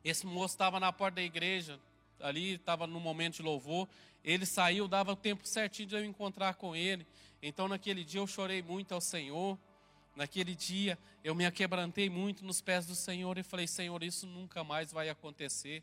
Esse 0.04 0.26
moço 0.26 0.54
estava 0.54 0.80
na 0.80 0.92
porta 0.92 1.16
da 1.16 1.22
igreja, 1.22 1.78
ali 2.20 2.54
estava 2.54 2.87
no 2.87 3.00
momento 3.00 3.37
de 3.37 3.42
louvor. 3.42 3.88
Ele 4.24 4.44
saiu, 4.44 4.88
dava 4.88 5.14
tempo 5.16 5.46
certinho 5.46 5.88
de 5.88 5.94
eu 5.94 6.04
encontrar 6.04 6.54
com 6.54 6.74
ele. 6.74 7.07
Então 7.42 7.68
naquele 7.68 8.04
dia 8.04 8.20
eu 8.20 8.26
chorei 8.26 8.62
muito 8.62 8.92
ao 8.92 9.00
Senhor. 9.00 9.59
Naquele 10.16 10.54
dia 10.54 10.98
eu 11.22 11.35
me 11.35 11.46
aquebrantei 11.46 12.11
muito 12.11 12.44
nos 12.44 12.61
pés 12.61 12.87
do 12.87 12.94
Senhor 12.94 13.38
e 13.38 13.42
falei: 13.42 13.66
Senhor, 13.66 14.02
isso 14.02 14.26
nunca 14.26 14.64
mais 14.64 14.92
vai 14.92 15.09
acontecer. 15.09 15.83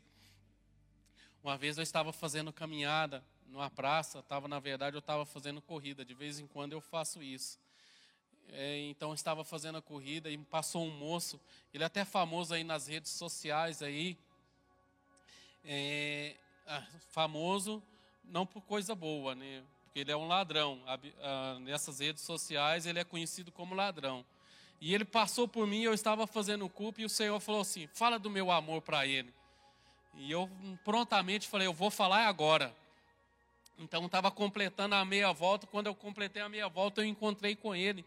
Uma 1.42 1.56
vez 1.56 1.76
eu 1.76 1.82
estava 1.82 2.12
fazendo 2.12 2.52
caminhada 2.52 3.24
numa 3.48 3.70
praça, 3.70 4.18
estava 4.18 4.48
na 4.48 4.58
verdade 4.58 4.96
eu 4.96 5.00
estava 5.00 5.24
fazendo 5.24 5.62
corrida. 5.62 6.04
De 6.04 6.14
vez 6.14 6.38
em 6.38 6.46
quando 6.46 6.72
eu 6.72 6.80
faço 6.80 7.22
isso. 7.22 7.58
É, 8.52 8.78
então 8.88 9.12
estava 9.12 9.44
fazendo 9.44 9.78
a 9.78 9.82
corrida 9.82 10.30
e 10.30 10.38
passou 10.38 10.84
um 10.84 10.90
moço. 10.90 11.40
Ele 11.72 11.82
é 11.82 11.86
até 11.86 12.04
famoso 12.04 12.54
aí 12.54 12.62
nas 12.62 12.86
redes 12.86 13.12
sociais 13.12 13.82
aí. 13.82 14.16
É, 15.66 16.36
ah, 16.66 16.82
famoso 17.10 17.82
não 18.24 18.46
por 18.46 18.62
coisa 18.62 18.94
boa, 18.94 19.34
né? 19.34 19.62
Porque 19.84 20.00
ele 20.00 20.12
é 20.12 20.16
um 20.16 20.28
ladrão. 20.28 20.80
Nessas 21.60 21.98
redes 21.98 22.22
sociais 22.22 22.86
ele 22.86 22.98
é 22.98 23.04
conhecido 23.04 23.50
como 23.50 23.74
ladrão. 23.74 24.24
E 24.80 24.94
ele 24.94 25.04
passou 25.04 25.48
por 25.48 25.66
mim, 25.66 25.82
eu 25.82 25.94
estava 25.94 26.26
fazendo 26.26 26.68
culpa 26.68 27.00
e 27.00 27.04
o 27.04 27.08
Senhor 27.08 27.40
falou 27.40 27.62
assim: 27.62 27.88
"Fala 27.94 28.18
do 28.18 28.30
meu 28.30 28.50
amor 28.50 28.82
para 28.82 29.06
ele". 29.06 29.32
E 30.14 30.30
eu 30.30 30.50
prontamente 30.84 31.48
falei: 31.48 31.66
"Eu 31.66 31.72
vou 31.72 31.90
falar 31.90 32.26
agora". 32.26 32.74
Então 33.78 34.06
estava 34.06 34.30
completando 34.30 34.94
a 34.94 35.04
meia 35.04 35.32
volta. 35.32 35.66
Quando 35.66 35.86
eu 35.86 35.94
completei 35.94 36.42
a 36.42 36.48
meia 36.48 36.68
volta, 36.68 37.00
eu 37.00 37.04
encontrei 37.04 37.56
com 37.56 37.74
ele. 37.74 38.04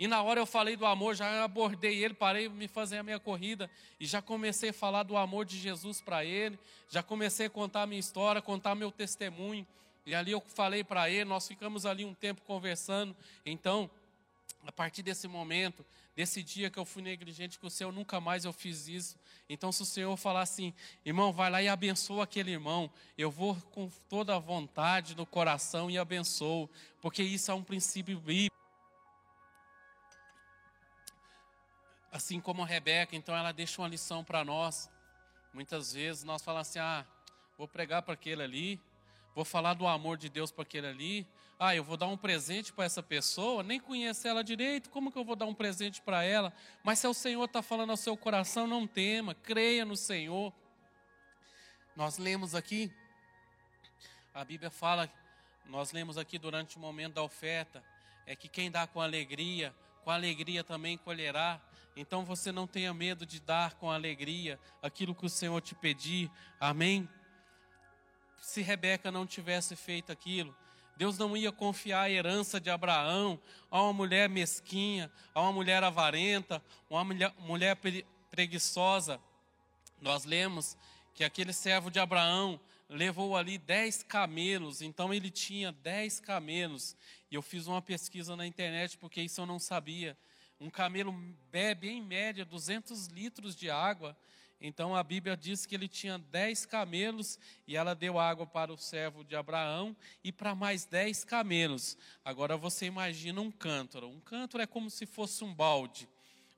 E 0.00 0.08
na 0.08 0.22
hora 0.22 0.40
eu 0.40 0.46
falei 0.46 0.76
do 0.76 0.86
amor, 0.86 1.14
já 1.14 1.44
abordei 1.44 2.02
ele, 2.02 2.14
parei 2.14 2.48
me 2.48 2.66
fazer 2.66 2.96
a 2.96 3.02
minha 3.02 3.20
corrida 3.20 3.70
e 4.00 4.06
já 4.06 4.22
comecei 4.22 4.70
a 4.70 4.72
falar 4.72 5.02
do 5.02 5.14
amor 5.14 5.44
de 5.44 5.58
Jesus 5.58 6.00
para 6.00 6.24
ele. 6.24 6.58
Já 6.88 7.02
comecei 7.02 7.48
a 7.48 7.50
contar 7.50 7.82
a 7.82 7.86
minha 7.86 8.00
história, 8.00 8.40
contar 8.40 8.74
meu 8.74 8.90
testemunho. 8.90 9.66
E 10.06 10.14
ali 10.14 10.32
eu 10.32 10.40
falei 10.40 10.82
para 10.82 11.10
ele, 11.10 11.26
nós 11.26 11.46
ficamos 11.46 11.84
ali 11.84 12.02
um 12.02 12.14
tempo 12.14 12.40
conversando. 12.46 13.14
Então, 13.44 13.90
a 14.66 14.72
partir 14.72 15.02
desse 15.02 15.28
momento, 15.28 15.84
desse 16.16 16.42
dia 16.42 16.70
que 16.70 16.78
eu 16.78 16.86
fui 16.86 17.02
negligente 17.02 17.58
com 17.58 17.66
o 17.66 17.70
Senhor, 17.70 17.92
nunca 17.92 18.18
mais 18.22 18.46
eu 18.46 18.54
fiz 18.54 18.88
isso. 18.88 19.18
Então, 19.50 19.70
se 19.70 19.82
o 19.82 19.84
Senhor 19.84 20.16
falar 20.16 20.40
assim, 20.40 20.72
irmão, 21.04 21.30
vai 21.30 21.50
lá 21.50 21.62
e 21.62 21.68
abençoa 21.68 22.24
aquele 22.24 22.52
irmão, 22.52 22.90
eu 23.18 23.30
vou 23.30 23.54
com 23.70 23.90
toda 24.08 24.34
a 24.34 24.38
vontade 24.38 25.14
no 25.14 25.26
coração 25.26 25.90
e 25.90 25.98
abençoo, 25.98 26.70
porque 27.02 27.22
isso 27.22 27.50
é 27.50 27.54
um 27.54 27.62
princípio 27.62 28.18
bíblico. 28.18 28.59
Assim 32.12 32.40
como 32.40 32.62
a 32.62 32.66
Rebeca, 32.66 33.14
então 33.14 33.36
ela 33.36 33.52
deixa 33.52 33.80
uma 33.80 33.88
lição 33.88 34.24
para 34.24 34.44
nós. 34.44 34.90
Muitas 35.52 35.92
vezes 35.92 36.24
nós 36.24 36.42
falamos 36.42 36.68
assim: 36.68 36.78
ah, 36.78 37.06
vou 37.56 37.68
pregar 37.68 38.02
para 38.02 38.14
aquele 38.14 38.42
ali, 38.42 38.80
vou 39.34 39.44
falar 39.44 39.74
do 39.74 39.86
amor 39.86 40.16
de 40.16 40.28
Deus 40.28 40.50
para 40.50 40.62
aquele 40.62 40.86
ali, 40.86 41.26
ah, 41.62 41.76
eu 41.76 41.84
vou 41.84 41.96
dar 41.96 42.06
um 42.06 42.16
presente 42.16 42.72
para 42.72 42.86
essa 42.86 43.02
pessoa, 43.02 43.62
nem 43.62 43.78
conheço 43.78 44.26
ela 44.26 44.42
direito, 44.42 44.88
como 44.88 45.12
que 45.12 45.18
eu 45.18 45.24
vou 45.24 45.36
dar 45.36 45.44
um 45.44 45.52
presente 45.52 46.00
para 46.00 46.24
ela? 46.24 46.54
Mas 46.82 46.98
se 46.98 47.06
o 47.06 47.12
Senhor 47.12 47.44
está 47.44 47.60
falando 47.60 47.90
ao 47.90 47.98
seu 47.98 48.16
coração, 48.16 48.66
não 48.66 48.86
tema, 48.86 49.34
creia 49.34 49.84
no 49.84 49.94
Senhor. 49.94 50.54
Nós 51.94 52.16
lemos 52.16 52.54
aqui, 52.54 52.90
a 54.32 54.42
Bíblia 54.42 54.70
fala, 54.70 55.12
nós 55.66 55.92
lemos 55.92 56.16
aqui 56.16 56.38
durante 56.38 56.78
o 56.78 56.80
momento 56.80 57.14
da 57.14 57.22
oferta, 57.22 57.84
é 58.26 58.34
que 58.34 58.48
quem 58.48 58.70
dá 58.70 58.86
com 58.86 58.98
alegria, 58.98 59.74
com 60.02 60.10
alegria 60.10 60.64
também 60.64 60.96
colherá. 60.96 61.60
Então 61.96 62.24
você 62.24 62.52
não 62.52 62.66
tenha 62.66 62.94
medo 62.94 63.26
de 63.26 63.40
dar 63.40 63.74
com 63.74 63.90
alegria 63.90 64.58
aquilo 64.82 65.14
que 65.14 65.26
o 65.26 65.30
Senhor 65.30 65.60
te 65.60 65.74
pedir. 65.74 66.30
Amém? 66.58 67.08
Se 68.40 68.62
Rebeca 68.62 69.10
não 69.10 69.26
tivesse 69.26 69.76
feito 69.76 70.10
aquilo, 70.10 70.54
Deus 71.00 71.16
não 71.16 71.34
ia 71.34 71.50
confiar 71.50 72.02
a 72.02 72.10
herança 72.10 72.60
de 72.60 72.68
Abraão 72.68 73.40
a 73.70 73.82
uma 73.82 73.92
mulher 73.92 74.28
mesquinha, 74.28 75.10
a 75.34 75.40
uma 75.40 75.50
mulher 75.50 75.82
avarenta, 75.82 76.62
uma 76.90 77.02
mulher, 77.02 77.74
preguiçosa. 78.30 79.18
Nós 79.98 80.26
lemos 80.26 80.76
que 81.14 81.24
aquele 81.24 81.54
servo 81.54 81.90
de 81.90 81.98
Abraão 81.98 82.60
levou 82.86 83.34
ali 83.34 83.56
dez 83.56 84.02
camelos, 84.02 84.82
então 84.82 85.14
ele 85.14 85.30
tinha 85.30 85.72
dez 85.72 86.20
camelos. 86.20 86.94
E 87.30 87.34
eu 87.34 87.40
fiz 87.40 87.66
uma 87.66 87.80
pesquisa 87.80 88.36
na 88.36 88.46
internet 88.46 88.98
porque 88.98 89.22
isso 89.22 89.40
eu 89.40 89.46
não 89.46 89.58
sabia. 89.58 90.18
Um 90.60 90.68
camelo 90.68 91.12
bebe 91.50 91.88
em 91.88 92.02
média 92.02 92.44
200 92.44 93.06
litros 93.06 93.56
de 93.56 93.70
água. 93.70 94.16
Então 94.60 94.94
a 94.94 95.02
Bíblia 95.02 95.36
diz 95.36 95.64
que 95.64 95.74
ele 95.74 95.88
tinha 95.88 96.18
dez 96.18 96.66
camelos 96.66 97.38
e 97.66 97.76
ela 97.76 97.94
deu 97.94 98.18
água 98.18 98.46
para 98.46 98.70
o 98.70 98.76
servo 98.76 99.24
de 99.24 99.34
Abraão 99.34 99.96
e 100.22 100.30
para 100.30 100.54
mais 100.54 100.84
dez 100.84 101.24
camelos. 101.24 101.96
Agora 102.22 102.58
você 102.58 102.84
imagina 102.84 103.40
um 103.40 103.50
cântaro. 103.50 104.08
Um 104.08 104.20
cântaro 104.20 104.62
é 104.62 104.66
como 104.66 104.90
se 104.90 105.06
fosse 105.06 105.42
um 105.42 105.54
balde 105.54 106.06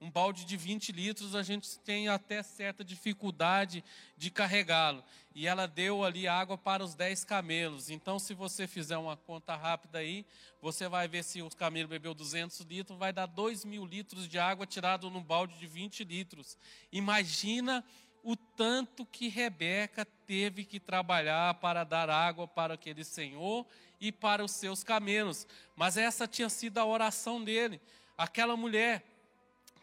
um 0.02 0.10
balde 0.10 0.44
de 0.44 0.56
20 0.56 0.90
litros, 0.90 1.36
a 1.36 1.44
gente 1.44 1.78
tem 1.78 2.08
até 2.08 2.42
certa 2.42 2.84
dificuldade 2.84 3.84
de 4.16 4.32
carregá-lo. 4.32 5.04
E 5.32 5.46
ela 5.46 5.68
deu 5.68 6.02
ali 6.02 6.26
água 6.26 6.58
para 6.58 6.82
os 6.82 6.96
10 6.96 7.24
camelos. 7.24 7.88
Então, 7.88 8.18
se 8.18 8.34
você 8.34 8.66
fizer 8.66 8.96
uma 8.96 9.16
conta 9.16 9.54
rápida 9.54 9.98
aí, 9.98 10.26
você 10.60 10.88
vai 10.88 11.06
ver 11.06 11.22
se 11.22 11.40
o 11.40 11.48
camelo 11.50 11.88
bebeu 11.88 12.14
200 12.14 12.60
litros, 12.62 12.98
vai 12.98 13.12
dar 13.12 13.26
2 13.26 13.64
mil 13.64 13.86
litros 13.86 14.28
de 14.28 14.40
água 14.40 14.66
tirado 14.66 15.08
num 15.08 15.22
balde 15.22 15.56
de 15.56 15.68
20 15.68 16.02
litros. 16.02 16.58
Imagina 16.90 17.84
o 18.24 18.34
tanto 18.34 19.06
que 19.06 19.28
Rebeca 19.28 20.04
teve 20.26 20.64
que 20.64 20.80
trabalhar 20.80 21.54
para 21.54 21.84
dar 21.84 22.10
água 22.10 22.48
para 22.48 22.74
aquele 22.74 23.04
senhor 23.04 23.64
e 24.00 24.10
para 24.10 24.44
os 24.44 24.50
seus 24.50 24.82
camelos. 24.82 25.46
Mas 25.76 25.96
essa 25.96 26.26
tinha 26.26 26.48
sido 26.48 26.78
a 26.78 26.84
oração 26.84 27.42
dele. 27.42 27.80
Aquela 28.18 28.56
mulher 28.56 29.11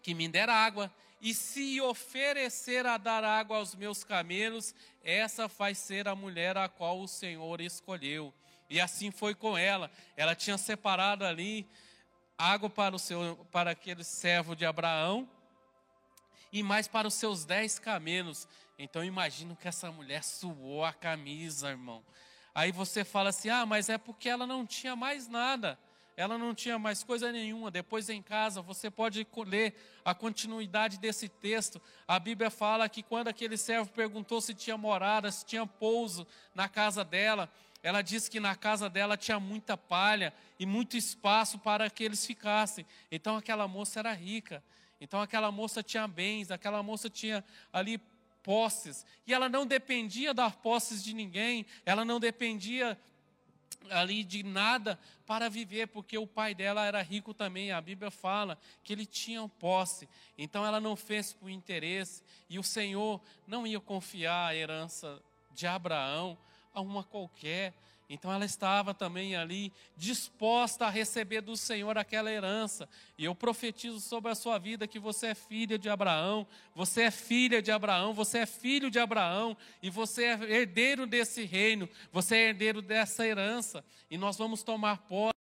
que 0.10 0.16
me 0.16 0.28
der 0.28 0.50
água, 0.50 0.92
e 1.22 1.36
se 1.36 1.80
oferecer 1.80 2.84
a 2.88 2.98
dar 2.98 3.24
água 3.24 3.58
aos 3.58 3.76
meus 3.76 4.04
camelos, 4.04 4.74
essa 5.04 5.48
vai 5.48 5.76
ser 5.76 6.08
a 6.08 6.16
mulher 6.16 6.58
a 6.58 6.68
qual 6.68 7.00
o 7.00 7.08
Senhor 7.08 7.62
escolheu. 7.62 8.34
E 8.68 8.82
assim 8.82 9.12
foi 9.12 9.36
com 9.36 9.56
ela. 9.56 9.92
Ela 10.18 10.34
tinha 10.34 10.58
separado 10.58 11.24
ali 11.24 11.70
água 12.36 12.72
para, 12.72 12.96
o 12.96 12.98
seu, 12.98 13.48
para 13.52 13.70
aquele 13.70 14.04
servo 14.04 14.56
de 14.56 14.66
Abraão 14.66 15.30
e 16.52 16.64
mais 16.64 16.88
para 16.88 17.08
os 17.08 17.14
seus 17.14 17.46
dez 17.46 17.78
camelos. 17.78 18.48
Então 18.80 19.04
imagino 19.04 19.56
que 19.56 19.68
essa 19.68 19.92
mulher 19.92 20.24
suou 20.24 20.84
a 20.84 20.92
camisa, 20.92 21.70
irmão. 21.70 22.04
Aí 22.56 22.72
você 22.72 23.04
fala 23.04 23.30
assim: 23.30 23.50
ah, 23.50 23.64
mas 23.64 23.90
é 23.90 23.98
porque 24.00 24.28
ela 24.28 24.48
não 24.48 24.66
tinha 24.66 24.96
mais 24.96 25.28
nada 25.28 25.78
ela 26.20 26.38
não 26.38 26.54
tinha 26.54 26.78
mais 26.78 27.02
coisa 27.02 27.32
nenhuma. 27.32 27.72
Depois 27.72 28.10
em 28.10 28.22
casa 28.22 28.62
você 28.62 28.92
pode 28.92 29.26
ler 29.48 29.74
a 30.04 30.14
continuidade 30.14 31.00
desse 31.00 31.30
texto. 31.30 31.82
A 32.06 32.20
Bíblia 32.20 32.50
fala 32.50 32.90
que 32.90 33.02
quando 33.02 33.30
aquele 33.30 33.56
servo 33.56 33.90
perguntou 33.92 34.42
se 34.42 34.54
tinha 34.54 34.78
morada, 34.78 35.32
se 35.32 35.46
tinha 35.46 35.66
pouso 35.66 36.28
na 36.54 36.68
casa 36.68 37.06
dela, 37.06 37.50
ela 37.82 38.02
disse 38.02 38.30
que 38.30 38.38
na 38.38 38.54
casa 38.54 38.90
dela 38.90 39.16
tinha 39.16 39.40
muita 39.40 39.78
palha 39.78 40.34
e 40.60 40.66
muito 40.66 40.98
espaço 40.98 41.58
para 41.58 41.90
que 41.90 42.04
eles 42.04 42.26
ficassem. 42.26 42.86
Então 43.10 43.38
aquela 43.38 43.66
moça 43.66 44.00
era 44.00 44.12
rica. 44.12 44.62
Então 45.00 45.22
aquela 45.22 45.50
moça 45.54 45.82
tinha 45.82 46.06
bens, 46.06 46.52
aquela 46.52 46.84
moça 46.84 47.10
tinha 47.10 47.46
ali 47.72 47.98
posses. 48.44 49.06
E 49.26 49.34
ela 49.34 49.48
não 49.48 49.66
dependia 49.66 50.34
das 50.34 50.54
posses 50.54 51.02
de 51.02 51.14
ninguém, 51.14 51.66
ela 51.86 52.04
não 52.04 52.20
dependia 52.20 53.00
ali 53.90 54.24
de 54.24 54.44
nada 54.44 55.00
para 55.26 55.50
viver, 55.50 55.88
porque 55.88 56.18
o 56.18 56.28
pai 56.28 56.54
dela 56.54 56.86
era 56.86 57.02
rico 57.02 57.34
também. 57.34 57.72
A 57.72 57.82
Bíblia 57.82 58.12
fala 58.12 58.58
que 58.84 58.94
ele 58.94 59.06
tinha 59.06 59.48
posse. 59.48 60.08
Então 60.38 60.66
ela 60.66 60.80
não 60.80 60.96
fez 60.96 61.34
por 61.34 61.50
interesse 61.50 62.24
e 62.50 62.60
o 62.60 62.64
Senhor 62.64 63.22
não 63.48 63.66
ia 63.66 63.80
confiar 63.80 64.48
a 64.48 64.56
herança 64.56 65.22
de 65.54 65.68
Abraão 65.68 66.38
a 66.74 66.82
uma 66.82 67.04
qualquer. 67.04 67.74
Então 68.10 68.34
ela 68.34 68.44
estava 68.44 68.92
também 68.92 69.36
ali 69.36 69.72
disposta 69.96 70.88
a 70.88 70.90
receber 70.90 71.42
do 71.42 71.56
Senhor 71.56 71.96
aquela 71.96 72.32
herança. 72.32 72.90
E 73.16 73.26
eu 73.26 73.36
profetizo 73.36 74.00
sobre 74.00 74.32
a 74.32 74.36
sua 74.36 74.58
vida 74.58 74.88
que 74.88 74.98
você 74.98 75.28
é 75.28 75.36
filha 75.36 75.78
de 75.78 75.88
Abraão, 75.88 76.48
você 76.74 77.04
é 77.04 77.12
filha 77.12 77.62
de 77.62 77.72
Abraão, 77.72 78.12
você 78.12 78.40
é 78.40 78.46
filho 78.48 78.90
de 78.90 78.98
Abraão 78.98 79.56
e 79.80 79.92
você 79.92 80.24
é 80.26 80.60
herdeiro 80.60 81.06
desse 81.06 81.44
reino, 81.44 81.88
você 82.12 82.36
é 82.36 82.50
herdeiro 82.50 82.82
dessa 82.82 83.28
herança. 83.28 83.86
E 84.10 84.18
nós 84.18 84.38
vamos 84.38 84.64
tomar 84.64 84.98
posse 85.04 85.36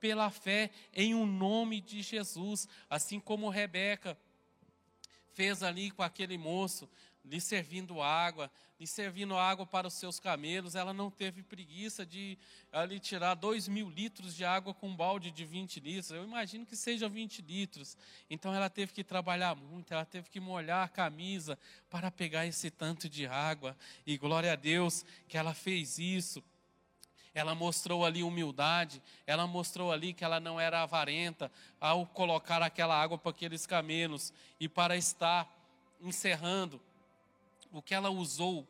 pela 0.00 0.30
fé 0.30 0.70
em 0.94 1.14
o 1.14 1.18
um 1.18 1.26
nome 1.26 1.82
de 1.82 2.00
Jesus, 2.00 2.66
assim 2.88 3.20
como 3.20 3.50
Rebeca 3.50 4.16
fez 5.36 5.62
ali 5.62 5.90
com 5.90 6.02
aquele 6.02 6.38
moço, 6.38 6.88
lhe 7.26 7.40
servindo 7.40 8.00
água, 8.00 8.50
lhe 8.78 8.86
servindo 8.86 9.36
água 9.36 9.66
para 9.66 9.88
os 9.88 9.94
seus 9.94 10.20
camelos. 10.20 10.74
Ela 10.74 10.92
não 10.92 11.10
teve 11.10 11.42
preguiça 11.42 12.06
de 12.06 12.38
ali 12.72 13.00
tirar 13.00 13.34
dois 13.34 13.66
mil 13.66 13.90
litros 13.90 14.34
de 14.34 14.44
água 14.44 14.72
com 14.72 14.88
um 14.88 14.96
balde 14.96 15.30
de 15.30 15.44
20 15.44 15.80
litros. 15.80 16.10
Eu 16.10 16.24
imagino 16.24 16.64
que 16.64 16.76
seja 16.76 17.08
20 17.08 17.42
litros. 17.42 17.96
Então 18.30 18.54
ela 18.54 18.70
teve 18.70 18.92
que 18.92 19.02
trabalhar 19.02 19.54
muito, 19.54 19.92
ela 19.92 20.04
teve 20.04 20.30
que 20.30 20.40
molhar 20.40 20.84
a 20.84 20.88
camisa 20.88 21.58
para 21.90 22.10
pegar 22.10 22.46
esse 22.46 22.70
tanto 22.70 23.08
de 23.08 23.26
água. 23.26 23.76
E 24.06 24.16
glória 24.16 24.52
a 24.52 24.56
Deus 24.56 25.04
que 25.28 25.36
ela 25.36 25.52
fez 25.52 25.98
isso 25.98 26.42
ela 27.38 27.54
mostrou 27.54 28.02
ali 28.02 28.22
humildade, 28.22 29.02
ela 29.26 29.46
mostrou 29.46 29.92
ali 29.92 30.14
que 30.14 30.24
ela 30.24 30.40
não 30.40 30.58
era 30.58 30.80
avarenta 30.80 31.52
ao 31.78 32.06
colocar 32.06 32.62
aquela 32.62 32.98
água 32.98 33.18
para 33.18 33.30
aqueles 33.30 33.66
camelos. 33.66 34.32
E 34.58 34.66
para 34.66 34.96
estar 34.96 35.46
encerrando, 36.00 36.80
o 37.72 37.82
que 37.82 37.94
ela 37.94 38.10
usou 38.10 38.66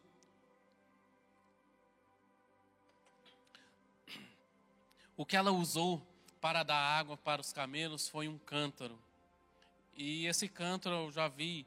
o 5.17 5.25
que 5.25 5.37
ela 5.37 5.51
usou 5.51 6.07
para 6.41 6.63
dar 6.63 6.77
água 6.77 7.17
para 7.17 7.41
os 7.41 7.53
camelos 7.53 8.07
foi 8.09 8.29
um 8.29 8.39
cântaro. 8.39 8.99
E 9.97 10.27
esse 10.27 10.47
cântaro 10.47 10.95
eu 10.97 11.11
já 11.11 11.27
vi 11.27 11.67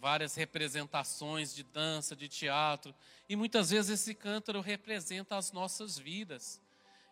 várias 0.00 0.34
representações 0.34 1.54
de 1.54 1.64
dança, 1.64 2.14
de 2.14 2.28
teatro, 2.28 2.94
e 3.28 3.34
muitas 3.34 3.70
vezes 3.70 4.00
esse 4.00 4.14
cântaro 4.14 4.60
representa 4.60 5.36
as 5.36 5.50
nossas 5.50 5.98
vidas. 5.98 6.60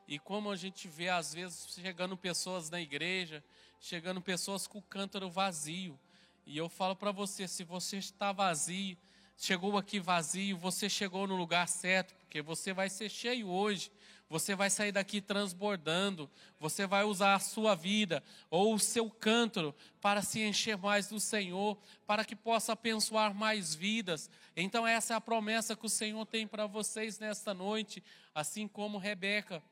E 0.06 0.18
como 0.18 0.50
a 0.50 0.56
gente 0.56 0.88
vê, 0.88 1.08
às 1.08 1.32
vezes, 1.32 1.74
chegando 1.74 2.16
pessoas 2.16 2.70
na 2.70 2.80
igreja, 2.80 3.42
chegando 3.80 4.20
pessoas 4.20 4.66
com 4.66 4.78
o 4.78 4.82
cântaro 4.82 5.30
vazio. 5.30 5.98
E 6.44 6.56
eu 6.56 6.68
falo 6.68 6.94
para 6.94 7.12
você: 7.12 7.48
se 7.48 7.64
você 7.64 7.98
está 7.98 8.32
vazio, 8.32 8.96
chegou 9.36 9.76
aqui 9.76 9.98
vazio, 9.98 10.56
você 10.56 10.88
chegou 10.88 11.26
no 11.26 11.36
lugar 11.36 11.68
certo, 11.68 12.14
porque 12.16 12.40
você 12.42 12.72
vai 12.72 12.88
ser 12.88 13.08
cheio 13.08 13.48
hoje 13.48 13.90
você 14.32 14.54
vai 14.54 14.70
sair 14.70 14.92
daqui 14.92 15.20
transbordando, 15.20 16.28
você 16.58 16.86
vai 16.86 17.04
usar 17.04 17.34
a 17.34 17.38
sua 17.38 17.74
vida 17.74 18.22
ou 18.48 18.74
o 18.74 18.78
seu 18.78 19.10
cântaro 19.10 19.74
para 20.00 20.22
se 20.22 20.40
encher 20.40 20.78
mais 20.78 21.06
do 21.06 21.20
Senhor, 21.20 21.76
para 22.06 22.24
que 22.24 22.34
possa 22.34 22.72
abençoar 22.72 23.34
mais 23.34 23.74
vidas. 23.74 24.30
Então, 24.56 24.86
essa 24.86 25.12
é 25.12 25.16
a 25.18 25.20
promessa 25.20 25.76
que 25.76 25.84
o 25.84 25.90
Senhor 25.90 26.24
tem 26.24 26.46
para 26.46 26.66
vocês 26.66 27.18
nesta 27.18 27.52
noite, 27.52 28.02
assim 28.34 28.66
como 28.66 28.96
Rebeca 28.96 29.62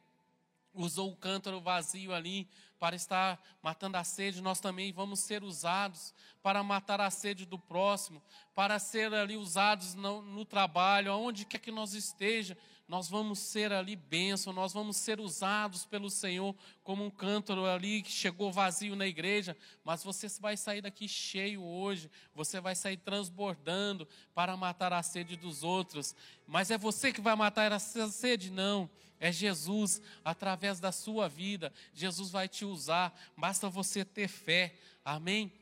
usou 0.74 1.10
o 1.10 1.16
cântaro 1.16 1.60
vazio 1.60 2.14
ali 2.14 2.48
para 2.78 2.96
estar 2.96 3.38
matando 3.62 3.98
a 3.98 4.04
sede, 4.04 4.40
nós 4.40 4.58
também 4.58 4.92
vamos 4.92 5.20
ser 5.20 5.44
usados 5.44 6.14
para 6.42 6.62
matar 6.62 7.00
a 7.00 7.10
sede 7.10 7.44
do 7.44 7.58
próximo, 7.58 8.22
para 8.54 8.78
ser 8.78 9.12
ali 9.12 9.36
usados 9.36 9.94
no, 9.94 10.22
no 10.22 10.44
trabalho, 10.44 11.12
aonde 11.12 11.44
quer 11.44 11.58
que 11.58 11.70
nós 11.70 11.92
esteja, 11.92 12.56
nós 12.90 13.08
vamos 13.08 13.38
ser 13.38 13.72
ali 13.72 13.94
bênção, 13.94 14.52
nós 14.52 14.72
vamos 14.72 14.96
ser 14.96 15.20
usados 15.20 15.86
pelo 15.86 16.10
Senhor 16.10 16.56
como 16.82 17.04
um 17.04 17.10
cântaro 17.10 17.64
ali 17.64 18.02
que 18.02 18.10
chegou 18.10 18.50
vazio 18.50 18.96
na 18.96 19.06
igreja, 19.06 19.56
mas 19.84 20.02
você 20.02 20.26
vai 20.40 20.56
sair 20.56 20.80
daqui 20.80 21.06
cheio 21.06 21.62
hoje, 21.62 22.10
você 22.34 22.60
vai 22.60 22.74
sair 22.74 22.96
transbordando 22.96 24.08
para 24.34 24.56
matar 24.56 24.92
a 24.92 25.04
sede 25.04 25.36
dos 25.36 25.62
outros. 25.62 26.16
Mas 26.48 26.68
é 26.72 26.76
você 26.76 27.12
que 27.12 27.20
vai 27.20 27.36
matar 27.36 27.72
a 27.72 27.78
sede? 27.78 28.50
Não. 28.50 28.90
É 29.20 29.30
Jesus, 29.30 30.02
através 30.24 30.80
da 30.80 30.90
sua 30.90 31.28
vida, 31.28 31.72
Jesus 31.94 32.32
vai 32.32 32.48
te 32.48 32.64
usar, 32.64 33.16
basta 33.36 33.68
você 33.68 34.04
ter 34.04 34.26
fé, 34.26 34.74
amém? 35.04 35.52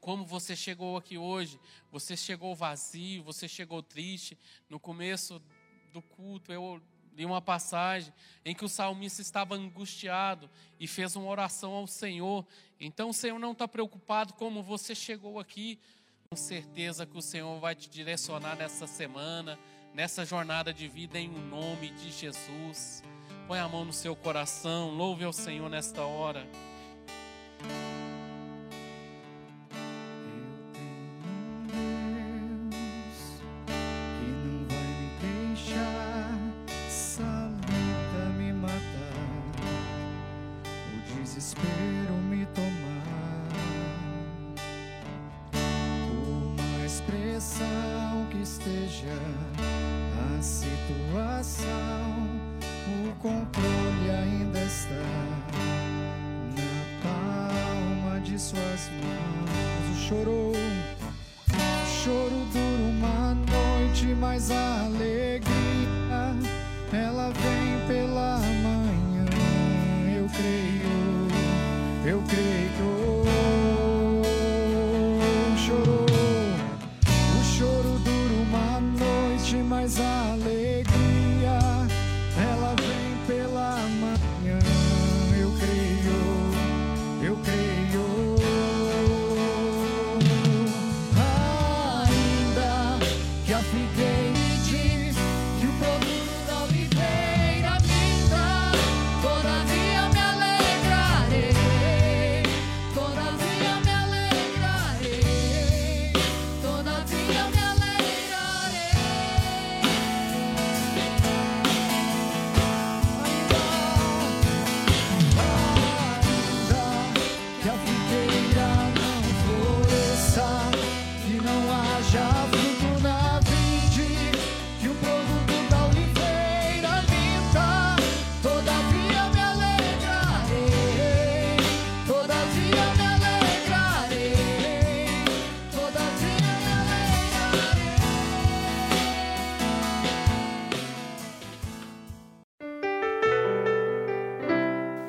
Como 0.00 0.24
você 0.24 0.56
chegou 0.56 0.96
aqui 0.96 1.18
hoje, 1.18 1.60
você 1.92 2.16
chegou 2.16 2.54
vazio, 2.54 3.22
você 3.24 3.46
chegou 3.46 3.82
triste, 3.82 4.38
no 4.70 4.80
começo 4.80 5.42
do 5.96 6.02
culto, 6.02 6.52
eu 6.52 6.80
li 7.16 7.24
uma 7.24 7.40
passagem 7.40 8.12
em 8.44 8.54
que 8.54 8.64
o 8.64 8.68
salmista 8.68 9.22
estava 9.22 9.54
angustiado 9.54 10.50
e 10.78 10.86
fez 10.86 11.16
uma 11.16 11.30
oração 11.30 11.72
ao 11.72 11.86
Senhor. 11.86 12.46
Então 12.78 13.08
o 13.08 13.14
Senhor 13.14 13.38
não 13.38 13.52
está 13.52 13.66
preocupado 13.66 14.34
como 14.34 14.62
você 14.62 14.94
chegou 14.94 15.40
aqui. 15.40 15.78
Com 16.28 16.36
certeza 16.36 17.06
que 17.06 17.16
o 17.16 17.22
Senhor 17.22 17.58
vai 17.58 17.74
te 17.74 17.88
direcionar 17.88 18.56
nessa 18.56 18.86
semana, 18.86 19.58
nessa 19.94 20.22
jornada 20.24 20.74
de 20.74 20.86
vida, 20.86 21.18
em 21.18 21.28
nome 21.28 21.90
de 21.90 22.10
Jesus. 22.10 23.02
Põe 23.48 23.58
a 23.60 23.68
mão 23.68 23.86
no 23.86 23.92
seu 23.92 24.14
coração, 24.14 24.90
louve 24.90 25.24
ao 25.24 25.32
Senhor 25.32 25.70
nesta 25.70 26.02
hora. 26.02 26.46